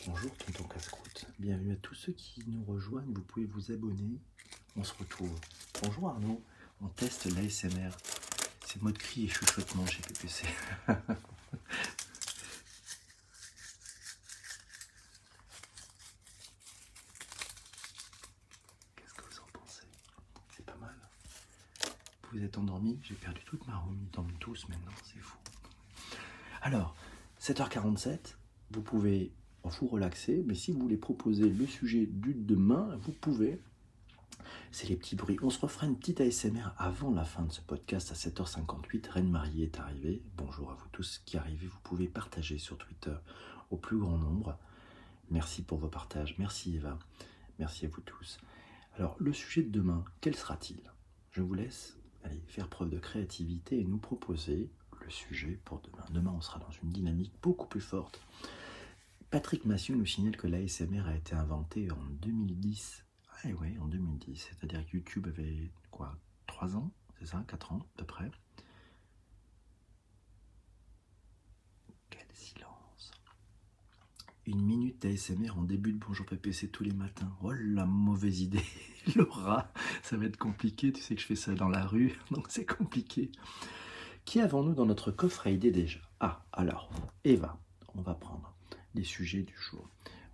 Bonjour 0.04 0.36
Tonton 0.36 0.64
Casse-Croûte, 0.64 1.26
bienvenue 1.38 1.74
à 1.74 1.76
tous 1.76 1.94
ceux 1.94 2.12
qui 2.12 2.42
nous 2.48 2.64
rejoignent, 2.64 3.12
vous 3.14 3.22
pouvez 3.22 3.46
vous 3.46 3.70
abonner, 3.70 4.18
on 4.74 4.82
se 4.82 4.92
retrouve. 4.94 5.38
Bonjour 5.80 6.08
Arnaud, 6.08 6.42
on 6.80 6.88
teste 6.88 7.26
l'ASMR, 7.26 7.90
c'est 8.66 8.82
mode 8.82 8.98
cri 8.98 9.26
et 9.26 9.28
chuchotement 9.28 9.86
chez 9.86 10.02
PPC. 10.02 10.44
Qu'est-ce 18.96 19.14
que 19.14 19.22
vous 19.22 19.38
en 19.38 19.46
pensez? 19.52 19.86
C'est 20.56 20.66
pas 20.66 20.74
mal. 20.80 20.96
Vous 22.32 22.42
êtes 22.42 22.58
endormi, 22.58 22.98
j'ai 23.04 23.14
perdu 23.14 23.42
toute 23.44 23.64
ma 23.68 23.76
roue, 23.76 23.94
ils 23.94 24.10
dorment 24.10 24.36
tous 24.40 24.68
maintenant, 24.68 24.90
c'est 25.04 25.20
fou. 25.20 25.36
Alors, 26.60 26.96
7h47, 27.40 28.34
vous 28.72 28.82
pouvez 28.82 29.30
vous 29.68 29.86
relaxer, 29.86 30.42
mais 30.46 30.54
si 30.54 30.72
vous 30.72 30.80
voulez 30.80 30.96
proposer 30.96 31.48
le 31.48 31.66
sujet 31.66 32.06
du 32.06 32.34
demain, 32.34 32.96
vous 33.02 33.12
pouvez. 33.12 33.60
C'est 34.70 34.88
les 34.88 34.96
petits 34.96 35.16
bruits. 35.16 35.38
On 35.42 35.50
se 35.50 35.60
refera 35.60 35.86
une 35.86 35.96
petite 35.96 36.20
ASMR 36.20 36.72
avant 36.78 37.10
la 37.10 37.24
fin 37.24 37.42
de 37.44 37.52
ce 37.52 37.60
podcast 37.60 38.10
à 38.10 38.14
7h58. 38.14 39.08
Reine 39.10 39.30
Marie 39.30 39.62
est 39.62 39.78
arrivée. 39.78 40.22
Bonjour 40.36 40.70
à 40.70 40.74
vous 40.74 40.88
tous 40.92 41.22
qui 41.24 41.36
arrivez. 41.36 41.66
Vous 41.66 41.80
pouvez 41.82 42.08
partager 42.08 42.58
sur 42.58 42.78
Twitter 42.78 43.14
au 43.70 43.76
plus 43.76 43.98
grand 43.98 44.18
nombre. 44.18 44.58
Merci 45.30 45.62
pour 45.62 45.78
vos 45.78 45.88
partages. 45.88 46.36
Merci 46.38 46.76
Eva. 46.76 46.98
Merci 47.58 47.86
à 47.86 47.88
vous 47.88 48.00
tous. 48.00 48.38
Alors, 48.96 49.16
le 49.18 49.32
sujet 49.32 49.62
de 49.62 49.70
demain, 49.70 50.04
quel 50.20 50.34
sera-t-il? 50.34 50.80
Je 51.30 51.42
vous 51.42 51.54
laisse 51.54 51.96
aller 52.24 52.42
faire 52.46 52.68
preuve 52.68 52.90
de 52.90 52.98
créativité 52.98 53.78
et 53.78 53.84
nous 53.84 53.98
proposer 53.98 54.70
le 55.00 55.10
sujet 55.10 55.58
pour 55.64 55.80
demain. 55.80 56.04
Demain, 56.10 56.32
on 56.36 56.40
sera 56.40 56.58
dans 56.60 56.70
une 56.82 56.90
dynamique 56.90 57.32
beaucoup 57.42 57.66
plus 57.66 57.80
forte. 57.80 58.20
Patrick 59.32 59.64
Massieu 59.64 59.96
nous 59.96 60.04
signale 60.04 60.36
que 60.36 60.46
l'ASMR 60.46 61.08
a 61.08 61.16
été 61.16 61.34
inventé 61.34 61.90
en 61.90 62.04
2010. 62.20 63.02
Ah 63.42 63.48
ouais, 63.48 63.78
en 63.80 63.86
2010. 63.86 64.50
C'est-à-dire 64.50 64.84
que 64.84 64.98
YouTube 64.98 65.26
avait 65.26 65.70
quoi 65.90 66.18
3 66.46 66.76
ans 66.76 66.92
C'est 67.18 67.28
ça 67.28 67.42
4 67.48 67.72
ans 67.72 67.78
à 67.78 67.96
peu 67.96 68.04
près 68.04 68.30
Quel 72.10 72.26
silence 72.34 73.12
Une 74.44 74.60
minute 74.60 75.00
d'ASMR 75.00 75.56
en 75.56 75.62
début 75.62 75.94
de 75.94 75.98
Bonjour 76.06 76.26
PPC 76.26 76.68
tous 76.68 76.84
les 76.84 76.92
matins. 76.92 77.34
Oh 77.42 77.52
la 77.52 77.86
mauvaise 77.86 78.42
idée 78.42 78.66
Laura, 79.16 79.72
ça 80.02 80.18
va 80.18 80.26
être 80.26 80.36
compliqué. 80.36 80.92
Tu 80.92 81.00
sais 81.00 81.14
que 81.14 81.22
je 81.22 81.26
fais 81.26 81.36
ça 81.36 81.54
dans 81.54 81.70
la 81.70 81.86
rue, 81.86 82.18
donc 82.32 82.48
c'est 82.50 82.66
compliqué. 82.66 83.32
Qui 84.26 84.42
avons-nous 84.42 84.74
dans 84.74 84.84
notre 84.84 85.10
coffre 85.10 85.46
à 85.46 85.50
idées 85.50 85.72
déjà? 85.72 86.00
Ah, 86.20 86.44
alors, 86.52 86.90
Eva, 87.24 87.58
on 87.94 88.02
va 88.02 88.12
prendre 88.12 88.51
les 88.94 89.04
sujets 89.04 89.42
du 89.42 89.54
jour. 89.56 89.88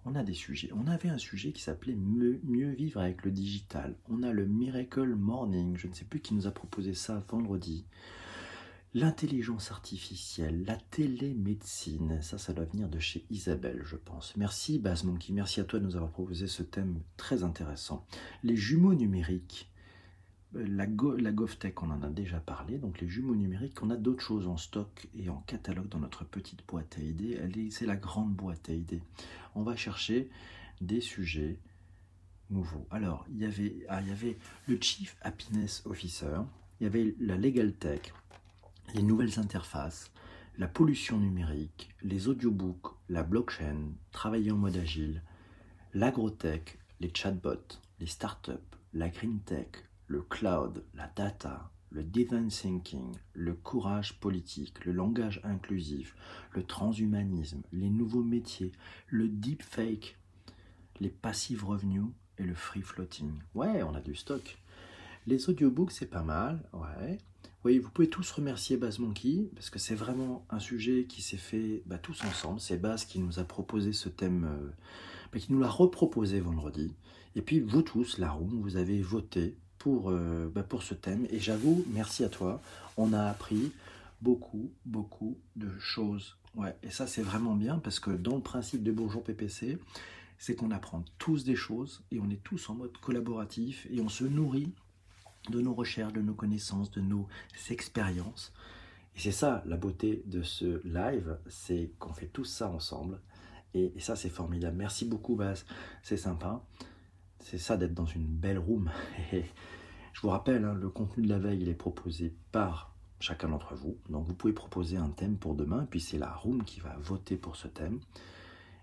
On 0.05 0.15
a 0.15 0.23
des 0.23 0.35
sujets. 0.35 0.71
On 0.75 0.87
avait 0.87 1.09
un 1.09 1.19
sujet 1.19 1.53
qui 1.53 1.63
s'appelait 1.63 1.97
mieux, 1.97 2.41
vivre 2.71 3.01
avec 3.01 3.25
le 3.25 3.31
digital. 3.31 3.95
On 4.09 4.23
a 4.23 4.33
le 4.33 4.47
Miracle 4.47 5.15
Morning. 5.15 5.77
Je 5.77 5.87
ne 5.87 5.93
sais 5.93 6.05
plus 6.05 6.21
qui 6.21 6.35
nous 6.35 6.47
a 6.47 6.51
proposé 6.51 6.95
ça 6.95 7.25
vendredi. 7.29 7.85
L'intelligence 8.95 9.71
artificielle, 9.71 10.65
la 10.65 10.77
télémédecine, 10.77 12.23
ça, 12.23 12.39
ça 12.39 12.55
doit 12.55 12.65
venir 12.65 12.89
de 12.89 12.99
chez 12.99 13.27
Isabelle, 13.29 13.83
je 13.85 13.97
pense. 13.97 14.35
Merci 14.39 14.79
Baz 14.79 15.05
Monkey, 15.05 15.35
merci 15.35 15.61
à 15.61 15.65
toi 15.65 15.79
de 15.79 15.85
nous 15.85 15.97
avoir 15.97 16.11
proposé 16.11 16.47
ce 16.47 16.63
thème 16.63 16.99
très 17.19 17.43
intéressant. 17.43 18.07
Les 18.43 18.57
jumeaux 18.57 18.95
numériques, 18.95 19.71
la, 20.55 20.87
GovTech, 20.87 21.83
on 21.83 21.91
en 21.91 22.03
a 22.03 22.09
déjà 22.09 22.41
parlé, 22.41 22.79
donc 22.79 23.01
les 23.01 23.09
jumeaux 23.09 23.35
numériques, 23.35 23.83
on 23.83 23.91
a 23.91 23.97
d'autres 23.97 24.23
choses 24.23 24.47
en 24.47 24.57
stock 24.57 25.09
et 25.15 25.29
en 25.29 25.41
catalogue 25.47 25.89
dans 25.89 25.99
notre 25.99 26.25
petite 26.25 26.67
boîte 26.67 26.97
à 26.99 27.03
idées. 27.03 27.39
C'est 27.71 27.87
la 27.87 27.97
grande 27.97 28.33
boîte 28.33 28.69
à 28.71 28.73
idées. 28.73 29.03
On 29.55 29.63
va 29.63 29.77
chercher 29.77 30.31
des 30.81 31.01
sujets 31.01 31.59
nouveaux. 32.51 32.87
Alors, 32.91 33.27
il 33.31 33.39
y 33.39 33.45
avait, 33.45 33.75
ah, 33.89 34.01
il 34.01 34.09
y 34.09 34.13
avait 34.13 34.39
le 34.67 34.79
Chief 34.81 35.17
Happiness 35.21 35.83
Officer, 35.85 36.41
il 36.81 36.85
y 36.85 36.87
avait 36.87 37.15
la 37.21 37.37
Legal 37.37 37.73
Tech, 37.73 38.15
les 38.95 39.03
nouvelles 39.03 39.39
interfaces, 39.39 40.11
la 40.57 40.67
pollution 40.67 41.19
numérique, 41.19 41.91
les 42.03 42.29
audiobooks, 42.29 42.95
la 43.09 43.23
blockchain, 43.23 43.93
travailler 44.13 44.51
en 44.51 44.57
mode 44.57 44.77
agile, 44.77 45.23
l'agrotech, 45.95 46.79
les 47.01 47.13
chatbots, 47.15 47.79
les 48.01 48.07
startups, 48.07 48.53
la 48.95 49.09
green 49.09 49.41
tech, 49.41 49.69
le 50.09 50.23
cloud, 50.23 50.85
la 50.95 51.07
data, 51.15 51.71
le 51.91 52.03
design 52.03 52.49
thinking, 52.49 53.15
le 53.33 53.55
courage 53.55 54.19
politique, 54.19 54.85
le 54.85 54.93
langage 54.93 55.41
inclusif, 55.45 56.17
le 56.53 56.65
transhumanisme, 56.65 57.63
les 57.73 57.91
nouveaux 57.91 58.25
métiers, 58.25 58.73
le 59.07 59.29
deepfake, 59.29 60.19
les 61.01 61.11
passive 61.11 61.65
revenus, 61.65 62.07
et 62.39 62.45
le 62.45 62.55
free 62.55 62.83
floating. 62.83 63.33
Ouais, 63.55 63.83
on 63.83 63.95
a 63.95 64.01
du 64.01 64.15
stock. 64.15 64.59
Les 65.27 65.49
audiobooks, 65.51 65.93
c'est 65.93 66.07
pas 66.07 66.23
mal. 66.23 66.63
Ouais. 66.73 67.19
Vous 67.65 67.91
pouvez 67.91 68.09
tous 68.09 68.31
remercier 68.31 68.79
Baz 68.79 68.99
Monkey 68.99 69.51
parce 69.55 69.69
que 69.69 69.79
c'est 69.79 69.95
vraiment 69.95 70.47
un 70.49 70.59
sujet 70.59 71.05
qui 71.05 71.21
s'est 71.21 71.37
fait 71.37 71.83
bah, 71.85 71.99
tous 71.99 72.25
ensemble. 72.25 72.61
C'est 72.61 72.79
Baz 72.79 73.05
qui 73.05 73.19
nous 73.19 73.39
a 73.39 73.45
proposé 73.45 73.93
ce 73.93 74.09
thème, 74.09 74.45
euh, 74.45 74.71
bah, 75.33 75.39
qui 75.39 75.53
nous 75.53 75.61
l'a 75.61 75.69
reproposé 75.69 76.41
vendredi. 76.41 76.95
Et 77.35 77.43
puis 77.43 77.61
vous 77.61 77.83
tous, 77.83 78.17
la 78.17 78.31
room, 78.31 78.63
vous 78.63 78.77
avez 78.77 79.03
voté 79.03 79.59
pour, 79.79 80.11
euh, 80.11 80.51
bah, 80.55 80.63
pour 80.63 80.83
ce 80.83 80.95
thème. 80.95 81.27
Et 81.31 81.39
j'avoue, 81.39 81.85
merci 81.89 82.25
à 82.25 82.29
toi. 82.29 82.61
On 82.97 83.13
a 83.13 83.25
appris 83.25 83.73
beaucoup, 84.21 84.71
beaucoup 84.85 85.39
de 85.57 85.71
choses. 85.79 86.37
Ouais, 86.55 86.77
et 86.83 86.91
ça 86.91 87.07
c'est 87.07 87.23
vraiment 87.23 87.55
bien 87.55 87.79
parce 87.79 88.01
que 88.01 88.11
dans 88.11 88.37
le 88.37 88.43
principe 88.43 88.83
de 88.83 88.91
Bourgeois 88.91 89.23
PPC, 89.23 89.79
c'est 90.39 90.55
qu'on 90.55 90.71
apprend 90.71 91.05
tous 91.19 91.45
des 91.45 91.57
choses 91.57 92.03
et 92.11 92.21
on 92.21 92.31
est 92.31 92.43
tous 92.43 92.71
en 92.71 92.75
mode 92.75 92.97
collaboratif 92.99 93.87
et 93.91 94.01
on 94.01 94.09
se 94.09 94.25
nourrit 94.25 94.73
de 95.51 95.61
nos 95.61 95.75
recherches, 95.75 96.13
de 96.13 96.21
nos 96.21 96.35
connaissances, 96.35 96.91
de 96.91 97.01
nos 97.01 97.27
expériences. 97.71 98.53
Et 99.17 99.21
c'est 99.21 99.33
ça 99.33 99.63
la 99.67 99.77
beauté 99.77 100.23
de 100.27 100.43
ce 100.43 100.81
live, 100.87 101.39
c'est 101.49 101.93
qu'on 101.99 102.13
fait 102.13 102.27
tout 102.29 102.45
ça 102.45 102.69
ensemble. 102.71 103.21
Et, 103.75 103.93
ça 103.99 104.17
c'est 104.17 104.31
formidable. 104.31 104.77
Merci 104.77 105.05
beaucoup 105.05 105.37
Baz, 105.37 105.65
c'est 106.03 106.17
sympa. 106.17 106.65
C'est 107.51 107.57
ça 107.57 107.79
d'être 107.79 107.95
dans 107.95 108.05
une 108.05 108.27
belle 108.27 108.59
room. 108.59 108.91
Je 109.33 110.21
vous 110.21 110.29
rappelle, 110.29 110.67
hein, 110.67 110.75
le 110.75 110.91
contenu 110.91 111.23
de 111.23 111.31
la 111.31 111.39
veille, 111.39 111.63
il 111.63 111.71
est 111.71 111.75
proposé 111.75 112.35
par 112.53 112.95
chacun 113.21 113.49
d'entre 113.49 113.75
vous. 113.75 113.97
Donc 114.11 114.27
vous 114.27 114.35
pouvez 114.35 114.53
proposer 114.53 114.99
un 114.99 115.09
thème 115.09 115.39
pour 115.39 115.55
demain, 115.55 115.87
puis 115.89 115.99
c'est 115.99 116.19
la 116.19 116.31
room 116.31 116.63
qui 116.65 116.81
va 116.81 116.95
voter 116.99 117.39
pour 117.39 117.57
ce 117.57 117.67
thème. 117.67 118.01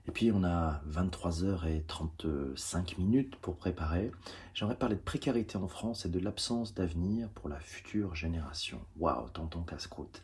Et 0.08 0.12
puis 0.12 0.32
on 0.32 0.44
a 0.44 0.82
23h35 0.90 2.98
minutes 2.98 3.36
pour 3.36 3.56
préparer. 3.56 4.12
J'aimerais 4.56 4.80
parler 4.80 4.96
de 4.96 5.02
précarité 5.02 5.58
en 5.58 5.68
France 5.68 6.08
et 6.08 6.10
de 6.10 6.18
l'absence 6.18 6.74
d'avenir 6.74 7.30
pour 7.30 7.50
la 7.50 7.60
future 7.60 8.16
génération. 8.16 8.82
Waouh, 8.98 9.30
tonton 9.30 9.62
casse-croûte. 9.62 10.24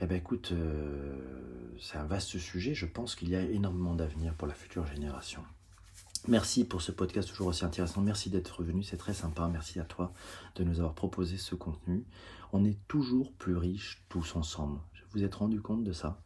Eh 0.00 0.06
bien 0.06 0.16
écoute, 0.16 0.52
euh, 0.52 1.18
c'est 1.78 1.98
un 1.98 2.06
vaste 2.06 2.38
sujet, 2.38 2.72
je 2.72 2.86
pense 2.86 3.14
qu'il 3.14 3.28
y 3.28 3.36
a 3.36 3.42
énormément 3.42 3.94
d'avenir 3.94 4.32
pour 4.36 4.48
la 4.48 4.54
future 4.54 4.86
génération. 4.86 5.44
Merci 6.28 6.64
pour 6.64 6.82
ce 6.82 6.92
podcast 6.92 7.28
toujours 7.28 7.46
aussi 7.46 7.64
intéressant. 7.64 8.02
Merci 8.02 8.28
d'être 8.28 8.62
venu, 8.62 8.82
c'est 8.82 8.98
très 8.98 9.14
sympa. 9.14 9.48
Merci 9.50 9.80
à 9.80 9.84
toi 9.84 10.12
de 10.54 10.64
nous 10.64 10.78
avoir 10.78 10.94
proposé 10.94 11.38
ce 11.38 11.54
contenu. 11.54 12.04
On 12.52 12.64
est 12.64 12.78
toujours 12.88 13.32
plus 13.32 13.56
riches 13.56 14.02
tous 14.08 14.36
ensemble. 14.36 14.80
Vous 15.12 15.24
êtes 15.24 15.34
rendu 15.34 15.60
compte 15.60 15.82
de 15.82 15.92
ça? 15.92 16.20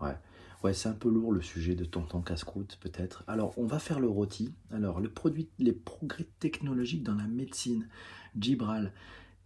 Ouais. 0.00 0.16
Ouais, 0.62 0.74
c'est 0.74 0.88
un 0.88 0.94
peu 0.94 1.08
lourd 1.08 1.32
le 1.32 1.40
sujet 1.40 1.76
de 1.76 1.84
tonton 1.84 2.20
casse-croûte 2.20 2.78
peut-être. 2.80 3.24
Alors, 3.26 3.56
on 3.58 3.66
va 3.66 3.78
faire 3.78 4.00
le 4.00 4.08
rôti. 4.08 4.52
Alors, 4.72 5.00
le 5.00 5.08
produit, 5.08 5.48
les 5.58 5.72
progrès 5.72 6.26
technologiques 6.40 7.04
dans 7.04 7.14
la 7.14 7.26
médecine. 7.26 7.88
Gibral, 8.38 8.92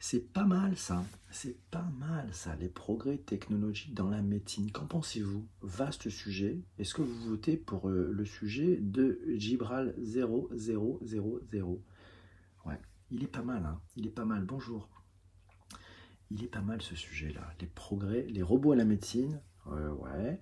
c'est 0.02 0.32
pas 0.32 0.44
mal 0.44 0.76
ça. 0.76 1.04
C'est 1.30 1.56
pas 1.70 1.88
mal 2.00 2.28
ça, 2.34 2.56
les 2.56 2.68
progrès 2.68 3.18
technologiques 3.18 3.94
dans 3.94 4.10
la 4.10 4.20
médecine. 4.20 4.72
Qu'en 4.72 4.86
pensez-vous? 4.86 5.46
Vaste 5.60 6.10
sujet. 6.10 6.60
Est-ce 6.80 6.92
que 6.92 7.02
vous 7.02 7.30
votez 7.30 7.56
pour 7.56 7.88
euh, 7.88 8.10
le 8.12 8.24
sujet 8.24 8.78
de 8.80 9.20
Gibral 9.36 9.94
0000 10.02 10.48
Ouais, 12.66 12.80
il 13.12 13.22
est 13.22 13.28
pas 13.28 13.42
mal, 13.42 13.64
hein 13.64 13.80
Il 13.94 14.08
est 14.08 14.10
pas 14.10 14.24
mal. 14.24 14.42
Bonjour. 14.42 14.88
Il 16.32 16.42
est 16.42 16.48
pas 16.48 16.62
mal 16.62 16.82
ce 16.82 16.96
sujet-là. 16.96 17.54
Les 17.60 17.68
progrès, 17.68 18.26
les 18.28 18.42
robots 18.42 18.72
à 18.72 18.76
la 18.76 18.84
médecine. 18.84 19.40
ouais. 19.66 20.40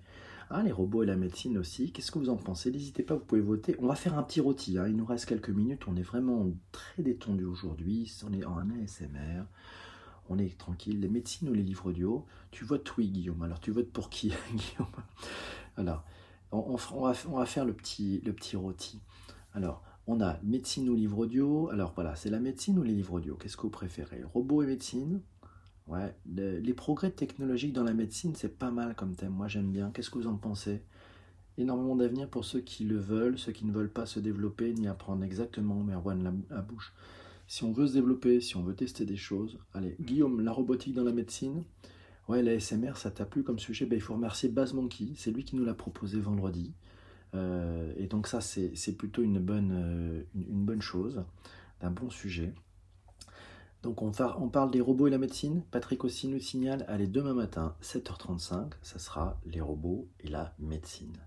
Ah, 0.53 0.63
les 0.63 0.71
robots 0.73 1.01
et 1.03 1.05
la 1.05 1.15
médecine 1.15 1.57
aussi. 1.57 1.93
Qu'est-ce 1.93 2.11
que 2.11 2.19
vous 2.19 2.29
en 2.29 2.35
pensez? 2.35 2.71
N'hésitez 2.71 3.03
pas, 3.03 3.15
vous 3.15 3.23
pouvez 3.23 3.39
voter. 3.39 3.77
On 3.79 3.87
va 3.87 3.95
faire 3.95 4.17
un 4.17 4.23
petit 4.23 4.41
rôti. 4.41 4.77
Hein. 4.77 4.85
Il 4.89 4.97
nous 4.97 5.05
reste 5.05 5.25
quelques 5.25 5.49
minutes. 5.49 5.87
On 5.87 5.95
est 5.95 6.01
vraiment 6.01 6.45
très 6.73 7.01
détendu 7.01 7.45
aujourd'hui. 7.45 8.11
On 8.27 8.33
est 8.33 8.43
en 8.43 8.57
ASMR. 8.57 9.45
On 10.29 10.37
est 10.37 10.57
tranquille. 10.57 10.99
Les 10.99 11.07
médecines 11.07 11.47
ou 11.47 11.53
les 11.53 11.63
livres 11.63 11.87
audio? 11.87 12.25
Tu 12.51 12.65
votes 12.65 12.97
oui, 12.97 13.07
Guillaume. 13.07 13.41
Alors, 13.43 13.61
tu 13.61 13.71
votes 13.71 13.91
pour 13.91 14.09
qui, 14.09 14.33
Guillaume? 14.53 14.91
Alors, 15.77 16.03
on, 16.51 16.75
va, 16.75 17.45
faire 17.45 17.63
le 17.63 17.71
petit, 17.71 18.19
le 18.25 18.33
petit 18.33 18.57
rôti. 18.57 18.99
Alors, 19.53 19.81
on 20.05 20.19
a 20.19 20.37
médecine 20.43 20.89
ou 20.89 20.95
livre 20.95 21.19
audio. 21.19 21.69
Alors, 21.69 21.93
voilà, 21.95 22.17
c'est 22.17 22.29
la 22.29 22.41
médecine 22.41 22.77
ou 22.77 22.83
les 22.83 22.93
livres 22.93 23.13
audio? 23.13 23.35
Qu'est-ce 23.35 23.55
que 23.55 23.61
vous 23.61 23.69
préférez? 23.69 24.21
Robots 24.33 24.63
et 24.63 24.67
médecine? 24.67 25.21
Ouais, 25.91 26.15
les 26.25 26.73
progrès 26.73 27.11
technologiques 27.11 27.73
dans 27.73 27.83
la 27.83 27.93
médecine, 27.93 28.33
c'est 28.33 28.57
pas 28.57 28.71
mal 28.71 28.95
comme 28.95 29.13
thème. 29.13 29.33
Moi, 29.33 29.49
j'aime 29.49 29.71
bien. 29.71 29.91
Qu'est-ce 29.91 30.09
que 30.09 30.19
vous 30.19 30.27
en 30.27 30.37
pensez? 30.37 30.81
Énormément 31.57 31.97
d'avenir 31.97 32.29
pour 32.29 32.45
ceux 32.45 32.61
qui 32.61 32.85
le 32.85 32.97
veulent, 32.97 33.37
ceux 33.37 33.51
qui 33.51 33.65
ne 33.65 33.73
veulent 33.73 33.91
pas 33.91 34.05
se 34.05 34.21
développer 34.21 34.73
ni 34.73 34.87
apprendre 34.87 35.25
exactement 35.25 35.83
Merwan 35.83 36.23
la, 36.23 36.33
la 36.49 36.61
bouche. 36.61 36.93
Si 37.45 37.65
on 37.65 37.73
veut 37.73 37.87
se 37.87 37.93
développer, 37.93 38.39
si 38.39 38.55
on 38.55 38.63
veut 38.63 38.73
tester 38.73 39.05
des 39.05 39.17
choses, 39.17 39.59
allez, 39.73 39.97
Guillaume, 39.99 40.39
la 40.39 40.53
robotique 40.53 40.95
dans 40.95 41.03
la 41.03 41.11
médecine. 41.11 41.65
Ouais, 42.29 42.41
la 42.41 42.57
SMR, 42.57 42.95
ça 42.95 43.11
t'a 43.11 43.25
plu 43.25 43.43
comme 43.43 43.59
sujet? 43.59 43.85
Ben, 43.85 43.97
Il 43.97 44.01
faut 44.01 44.13
remercier 44.13 44.47
Baz 44.47 44.73
Monkey, 44.73 45.09
c'est 45.17 45.31
lui 45.31 45.43
qui 45.43 45.57
nous 45.57 45.65
l'a 45.65 45.73
proposé 45.73 46.21
vendredi. 46.21 46.73
Euh, 47.35 47.93
et 47.97 48.07
donc 48.07 48.27
ça, 48.27 48.39
c'est 48.39 48.97
plutôt 48.97 49.23
une 49.23 49.39
bonne, 49.39 49.71
euh, 49.73 50.23
une 50.35 50.63
bonne 50.63 50.81
chose, 50.81 51.21
un 51.81 51.91
bon 51.91 52.09
sujet. 52.09 52.53
Donc 53.83 54.01
on, 54.03 54.11
parle 54.49 54.71
des 54.71 54.81
robots 54.81 55.07
et 55.07 55.11
la 55.11 55.17
médecine. 55.17 55.63
Patrick 55.71 56.03
aussi 56.03 56.27
nous 56.27 56.39
signale, 56.39 56.85
allez, 56.87 57.07
demain 57.07 57.33
matin, 57.33 57.75
7h35, 57.81 58.73
ça 58.81 58.99
sera 58.99 59.39
les 59.45 59.61
robots 59.61 60.07
et 60.19 60.27
la 60.27 60.53
médecine. 60.59 61.17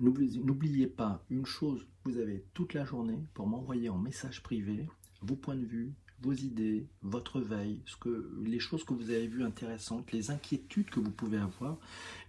N'oubliez 0.00 0.86
pas 0.86 1.24
une 1.30 1.46
chose, 1.46 1.86
vous 2.04 2.18
avez 2.18 2.44
toute 2.52 2.74
la 2.74 2.84
journée 2.84 3.24
pour 3.32 3.46
m'envoyer 3.46 3.88
en 3.88 3.96
message 3.96 4.42
privé 4.42 4.86
vos 5.22 5.36
points 5.36 5.56
de 5.56 5.64
vue, 5.64 5.94
vos 6.20 6.32
idées, 6.32 6.86
votre 7.02 7.40
veille, 7.40 7.80
ce 7.86 7.96
les 8.44 8.58
choses 8.58 8.84
que 8.84 8.92
vous 8.92 9.10
avez 9.10 9.26
vues 9.26 9.44
intéressantes, 9.44 10.12
les 10.12 10.30
inquiétudes 10.30 10.90
que 10.90 11.00
vous 11.00 11.10
pouvez 11.10 11.38
avoir, 11.38 11.78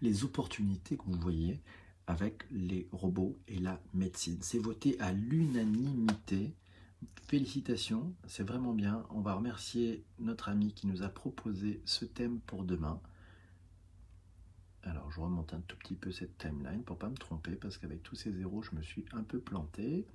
les 0.01 0.23
opportunités 0.23 0.95
que 0.95 1.03
vous 1.05 1.19
voyez 1.19 1.59
avec 2.07 2.43
les 2.51 2.87
robots 2.91 3.37
et 3.47 3.59
la 3.59 3.81
médecine. 3.93 4.37
C'est 4.41 4.59
voté 4.59 4.97
à 4.99 5.11
l'unanimité 5.11 6.53
Félicitations, 7.27 8.13
c'est 8.27 8.43
vraiment 8.43 8.73
bien. 8.73 9.05
On 9.09 9.21
va 9.21 9.33
remercier 9.33 10.05
notre 10.19 10.49
ami 10.49 10.73
qui 10.73 10.87
nous 10.87 11.03
a 11.03 11.09
proposé 11.09 11.81
ce 11.85 12.05
thème 12.05 12.39
pour 12.41 12.63
demain. 12.63 13.01
Alors 14.83 15.11
je 15.11 15.19
remonte 15.19 15.53
un 15.53 15.61
tout 15.61 15.75
petit 15.77 15.95
peu 15.95 16.11
cette 16.11 16.37
timeline 16.37 16.83
pour 16.83 16.99
pas 16.99 17.09
me 17.09 17.17
tromper 17.17 17.55
parce 17.55 17.77
qu'avec 17.79 18.03
tous 18.03 18.15
ces 18.15 18.31
zéros 18.31 18.61
je 18.61 18.75
me 18.75 18.83
suis 18.83 19.05
un 19.13 19.23
peu 19.23 19.39
planté. 19.39 20.05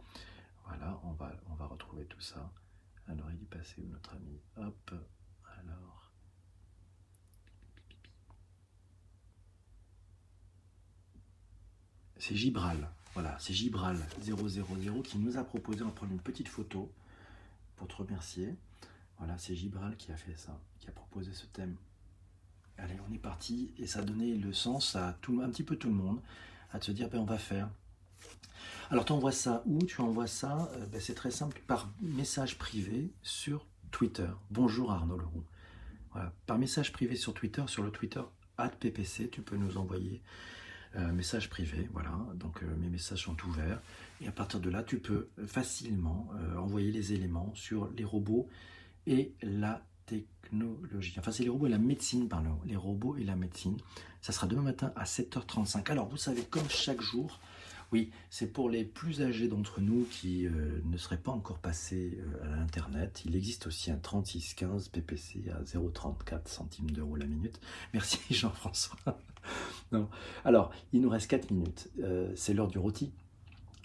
Voilà, 0.67 1.01
on 1.03 1.13
va, 1.13 1.33
on 1.51 1.55
va 1.55 1.67
retrouver 1.67 2.05
tout 2.05 2.21
ça. 2.21 2.53
Alors 3.09 3.29
il 3.33 3.43
est 3.43 3.51
passé 3.51 3.83
où 3.83 3.89
notre 3.89 4.15
ami 4.15 4.41
Hop, 4.57 4.95
alors. 5.59 6.13
C'est 12.19 12.37
Gibral. 12.37 12.89
Voilà, 13.15 13.37
c'est 13.41 13.53
Gibral 13.53 13.99
000 14.23 14.39
qui 15.03 15.19
nous 15.19 15.37
a 15.37 15.45
proposé, 15.45 15.83
on 15.83 15.91
prendre 15.91 16.13
une 16.13 16.21
petite 16.21 16.49
photo 16.49 16.91
pour 17.77 17.89
te 17.89 17.97
remercier. 17.97 18.55
Voilà, 19.19 19.37
c'est 19.37 19.55
Gibral 19.55 19.97
qui 19.97 20.13
a 20.13 20.17
fait 20.17 20.37
ça, 20.37 20.59
qui 20.79 20.89
a 20.89 20.93
proposé 20.93 21.33
ce 21.33 21.47
thème. 21.47 21.77
Allez, 22.79 22.97
on 23.09 23.13
est 23.13 23.19
parti 23.19 23.75
et 23.79 23.87
ça 23.87 23.99
a 23.99 24.03
donné 24.03 24.35
le 24.37 24.53
sens 24.53 24.97
à 24.97 25.19
tout, 25.21 25.41
un 25.43 25.51
petit 25.51 25.65
peu 25.65 25.77
tout 25.77 25.89
le 25.89 25.95
monde, 25.95 26.21
à 26.73 26.79
te 26.79 26.91
dire, 26.93 27.11
ben, 27.11 27.19
on 27.19 27.25
va 27.25 27.37
faire. 27.37 27.69
Alors 28.91 29.05
tu 29.05 29.13
envoies 29.13 29.33
ça 29.33 29.63
où? 29.67 29.85
Tu 29.85 30.01
envoies 30.01 30.27
ça, 30.27 30.71
c'est 30.99 31.15
très 31.15 31.31
simple, 31.31 31.61
par 31.67 31.93
message 32.01 32.59
privé 32.59 33.11
sur 33.23 33.67
Twitter. 33.91 34.31
Bonjour 34.51 34.93
Arnaud 34.93 35.19
Leroux. 35.19 35.45
Par 36.47 36.59
message 36.59 36.93
privé 36.93 37.17
sur 37.17 37.35
Twitter, 37.35 37.65
sur 37.67 37.83
le 37.83 37.91
Twitter 37.91 38.23
@ppc, 38.57 39.31
tu 39.31 39.43
peux 39.43 39.57
nous 39.57 39.77
envoyer 39.77 40.23
message 40.99 41.49
privé, 41.49 41.89
voilà, 41.93 42.11
donc 42.35 42.63
euh, 42.63 42.67
mes 42.79 42.89
messages 42.89 43.23
sont 43.25 43.37
ouverts. 43.47 43.81
Et 44.21 44.29
à 44.29 44.33
partir 44.33 44.61
de 44.61 44.71
là, 44.71 44.83
tu 44.83 44.99
peux 44.99 45.29
facilement 45.47 46.29
euh, 46.35 46.57
envoyer 46.57 46.91
les 46.91 47.13
éléments 47.13 47.53
sur 47.55 47.91
les 47.97 48.05
robots 48.05 48.49
et 49.07 49.33
la 49.43 49.83
technologie. 50.07 51.15
Enfin, 51.19 51.31
c'est 51.31 51.45
les 51.45 51.49
robots 51.49 51.67
et 51.67 51.71
la 51.71 51.79
médecine, 51.79 52.29
pardon, 52.29 52.59
les 52.65 52.77
robots 52.77 53.17
et 53.17 53.25
la 53.25 53.37
médecine. 53.37 53.77
Ça 54.21 54.33
sera 54.33 54.47
demain 54.47 54.63
matin 54.63 54.93
à 54.97 55.05
7h35. 55.05 55.91
Alors, 55.91 56.09
vous 56.09 56.17
savez, 56.17 56.43
comme 56.43 56.69
chaque 56.69 57.01
jour, 57.01 57.41
oui, 57.93 58.11
c'est 58.31 58.53
pour 58.53 58.71
les 58.71 58.85
plus 58.85 59.23
âgés 59.23 59.49
d'entre 59.49 59.81
nous 59.81 60.07
qui 60.11 60.47
ne 60.85 60.97
seraient 60.97 61.17
pas 61.17 61.33
encore 61.33 61.59
passés 61.59 62.19
à 62.43 62.49
l'Internet. 62.49 63.23
Il 63.25 63.35
existe 63.35 63.67
aussi 63.67 63.91
un 63.91 63.97
3615 63.97 64.89
PPC 64.89 65.51
à 65.51 65.63
0,34 65.63 66.47
centimes 66.47 66.91
d'euros 66.91 67.17
la 67.17 67.27
minute. 67.27 67.61
Merci 67.93 68.21
Jean-François. 68.31 69.19
Alors, 70.45 70.71
il 70.93 71.01
nous 71.01 71.09
reste 71.09 71.29
4 71.29 71.51
minutes. 71.51 71.89
Euh, 72.03 72.33
c'est 72.37 72.55
l'heure 72.55 72.69
du 72.69 72.79
rôti. 72.79 73.13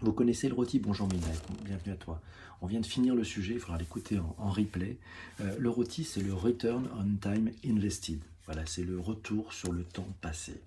Vous 0.01 0.13
connaissez 0.13 0.49
le 0.49 0.55
rôti? 0.55 0.79
Bonjour 0.79 1.07
Minette, 1.07 1.41
bienvenue 1.63 1.93
à 1.93 1.97
toi. 1.97 2.21
On 2.61 2.67
vient 2.67 2.79
de 2.79 2.85
finir 2.85 3.15
le 3.15 3.23
sujet, 3.23 3.55
il 3.55 3.59
faudra 3.59 3.77
l'écouter 3.77 4.19
en, 4.37 4.49
replay. 4.49 4.97
Euh, 5.41 5.55
le 5.57 5.69
rôti, 5.69 6.03
c'est 6.03 6.21
le 6.21 6.33
Return 6.33 6.87
on 6.97 7.15
Time 7.21 7.51
Invested. 7.65 8.19
Voilà, 8.45 8.65
c'est 8.65 8.83
le 8.83 8.99
retour 8.99 9.53
sur 9.53 9.71
le 9.71 9.83
temps 9.83 10.07
passé. 10.21 10.61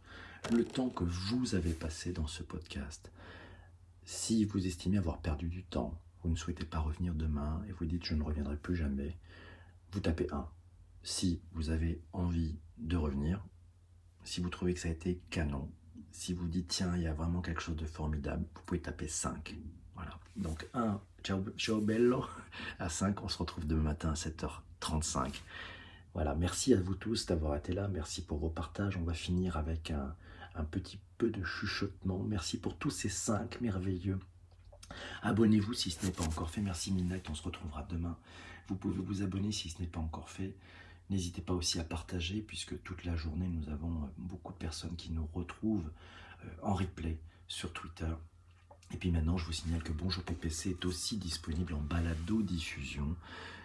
Le 0.52 0.64
temps 0.64 0.88
que 0.88 1.04
vous 1.04 1.54
avez 1.54 1.72
passé 1.72 2.12
dans 2.12 2.26
ce 2.26 2.42
podcast. 2.42 3.10
Si 4.10 4.46
vous 4.46 4.66
estimez 4.66 4.96
avoir 4.96 5.18
perdu 5.18 5.48
du 5.48 5.64
temps, 5.64 6.00
vous 6.22 6.30
ne 6.30 6.34
souhaitez 6.34 6.64
pas 6.64 6.78
revenir 6.78 7.12
demain 7.12 7.62
et 7.68 7.72
vous 7.72 7.84
dites 7.84 8.06
je 8.06 8.14
ne 8.14 8.22
reviendrai 8.22 8.56
plus 8.56 8.74
jamais, 8.74 9.18
vous 9.92 10.00
tapez 10.00 10.28
1. 10.32 10.48
Si 11.02 11.42
vous 11.52 11.68
avez 11.68 12.00
envie 12.14 12.56
de 12.78 12.96
revenir, 12.96 13.44
si 14.24 14.40
vous 14.40 14.48
trouvez 14.48 14.72
que 14.72 14.80
ça 14.80 14.88
a 14.88 14.92
été 14.92 15.20
canon, 15.28 15.70
si 16.10 16.32
vous 16.32 16.48
dites 16.48 16.68
tiens, 16.68 16.96
il 16.96 17.02
y 17.02 17.06
a 17.06 17.12
vraiment 17.12 17.42
quelque 17.42 17.60
chose 17.60 17.76
de 17.76 17.84
formidable, 17.84 18.46
vous 18.54 18.62
pouvez 18.62 18.80
taper 18.80 19.08
5. 19.08 19.54
Voilà. 19.94 20.18
Donc 20.36 20.66
1, 20.72 20.98
ciao, 21.22 21.44
ciao 21.58 21.82
bello. 21.82 22.24
À 22.78 22.88
5, 22.88 23.22
on 23.22 23.28
se 23.28 23.36
retrouve 23.36 23.66
demain 23.66 23.82
matin 23.82 24.08
à 24.08 24.14
7h35. 24.14 25.34
Voilà, 26.14 26.34
merci 26.34 26.72
à 26.72 26.80
vous 26.80 26.94
tous 26.94 27.26
d'avoir 27.26 27.56
été 27.56 27.74
là. 27.74 27.88
Merci 27.88 28.24
pour 28.24 28.38
vos 28.38 28.48
partages. 28.48 28.96
On 28.96 29.04
va 29.04 29.12
finir 29.12 29.58
avec 29.58 29.90
un, 29.90 30.16
un 30.54 30.64
petit 30.64 30.98
de 31.26 31.42
chuchotement. 31.44 32.22
Merci 32.28 32.58
pour 32.58 32.76
tous 32.76 32.90
ces 32.90 33.08
5 33.08 33.60
merveilleux. 33.60 34.18
Abonnez-vous 35.22 35.74
si 35.74 35.90
ce 35.90 36.06
n'est 36.06 36.12
pas 36.12 36.24
encore 36.24 36.50
fait. 36.50 36.60
Merci 36.60 36.92
Minette, 36.92 37.28
on 37.30 37.34
se 37.34 37.42
retrouvera 37.42 37.82
demain. 37.84 38.16
Vous 38.68 38.76
pouvez 38.76 39.02
vous 39.02 39.22
abonner 39.22 39.52
si 39.52 39.68
ce 39.70 39.80
n'est 39.80 39.88
pas 39.88 40.00
encore 40.00 40.30
fait. 40.30 40.54
N'hésitez 41.10 41.40
pas 41.40 41.54
aussi 41.54 41.80
à 41.80 41.84
partager 41.84 42.40
puisque 42.40 42.82
toute 42.82 43.04
la 43.04 43.16
journée 43.16 43.48
nous 43.48 43.70
avons 43.70 43.92
euh, 44.02 44.06
beaucoup 44.18 44.52
de 44.52 44.58
personnes 44.58 44.96
qui 44.96 45.10
nous 45.10 45.26
retrouvent 45.32 45.90
euh, 46.44 46.48
en 46.62 46.74
replay 46.74 47.18
sur 47.46 47.72
Twitter. 47.72 48.12
Et 48.92 48.96
puis 48.96 49.10
maintenant, 49.10 49.36
je 49.36 49.44
vous 49.44 49.52
signale 49.52 49.82
que 49.82 49.92
Bonjour 49.92 50.22
PPC 50.22 50.70
est 50.70 50.84
aussi 50.84 51.16
disponible 51.16 51.74
en 51.74 51.80
balado-diffusion 51.80 53.16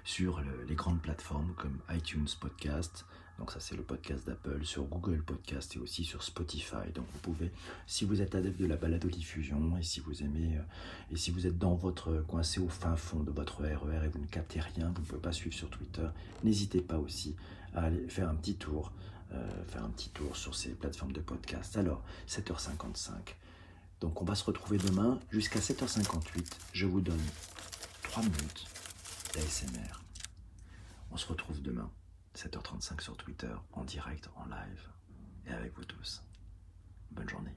sur 0.04 0.42
les 0.68 0.76
grandes 0.76 1.02
plateformes 1.02 1.54
comme 1.56 1.80
iTunes 1.90 2.28
Podcast, 2.42 3.06
donc 3.40 3.52
ça 3.52 3.60
c'est 3.60 3.76
le 3.76 3.84
podcast 3.84 4.26
d'Apple, 4.28 4.64
sur 4.64 4.84
Google 4.84 5.24
Podcast 5.24 5.76
et 5.76 5.80
aussi 5.80 6.04
sur 6.04 6.24
Spotify. 6.24 6.92
Donc 6.94 7.06
vous 7.14 7.20
pouvez, 7.20 7.52
si 7.88 8.06
vous 8.06 8.22
êtes 8.22 8.36
adepte 8.36 8.60
de 8.60 8.66
la 8.66 8.78
balado-diffusion 8.78 9.78
et 9.78 9.84
si 9.84 10.00
vous 10.00 10.24
aimez, 10.24 10.58
euh, 10.58 11.12
et 11.12 11.18
si 11.18 11.32
vous 11.32 11.48
êtes 11.48 11.58
dans 11.58 11.76
votre 11.76 12.24
coincé 12.28 12.60
au 12.60 12.70
fin 12.70 12.96
fond 12.96 13.22
de 13.22 13.32
votre 13.32 13.64
RER 13.64 14.06
et 14.06 14.08
vous 14.08 14.20
ne 14.20 14.28
captez 14.28 14.60
rien, 14.60 14.92
vous 14.96 15.02
ne 15.02 15.06
pouvez 15.06 15.22
pas 15.22 15.34
suivre 15.34 15.56
sur 15.56 15.70
Twitter, 15.70 16.08
n'hésitez 16.44 16.82
pas 16.82 16.98
aussi 16.98 17.36
à 17.74 17.86
aller 17.86 18.08
faire 18.08 18.30
un 18.30 18.36
petit 18.36 18.56
tour, 18.56 18.92
euh, 19.34 19.66
faire 19.66 19.84
un 19.84 19.90
petit 19.90 20.10
tour 20.10 20.36
sur 20.36 20.56
ces 20.56 20.70
plateformes 20.70 21.12
de 21.12 21.22
podcast. 21.22 21.76
Alors, 21.78 22.04
7h55. 22.28 23.12
Donc 24.00 24.22
on 24.22 24.26
va 24.26 24.36
se 24.36 24.44
retrouver 24.44 24.78
demain 24.78 25.20
jusqu'à 25.32 25.60
7h58. 25.60 26.46
Je 26.74 26.86
vous 26.86 27.02
donne 27.02 27.24
3 28.04 28.22
minutes 28.24 28.66
d'ASMR. 29.34 30.02
On 31.12 31.18
se 31.18 31.28
retrouve 31.28 31.62
demain, 31.62 31.90
7h35 32.36 33.02
sur 33.02 33.18
Twitter, 33.18 33.54
en 33.74 33.84
direct, 33.84 34.30
en 34.36 34.46
live, 34.46 34.90
et 35.46 35.52
avec 35.52 35.74
vous 35.74 35.86
tous. 35.86 36.24
Bonne 37.12 37.30
journée. 37.30 37.56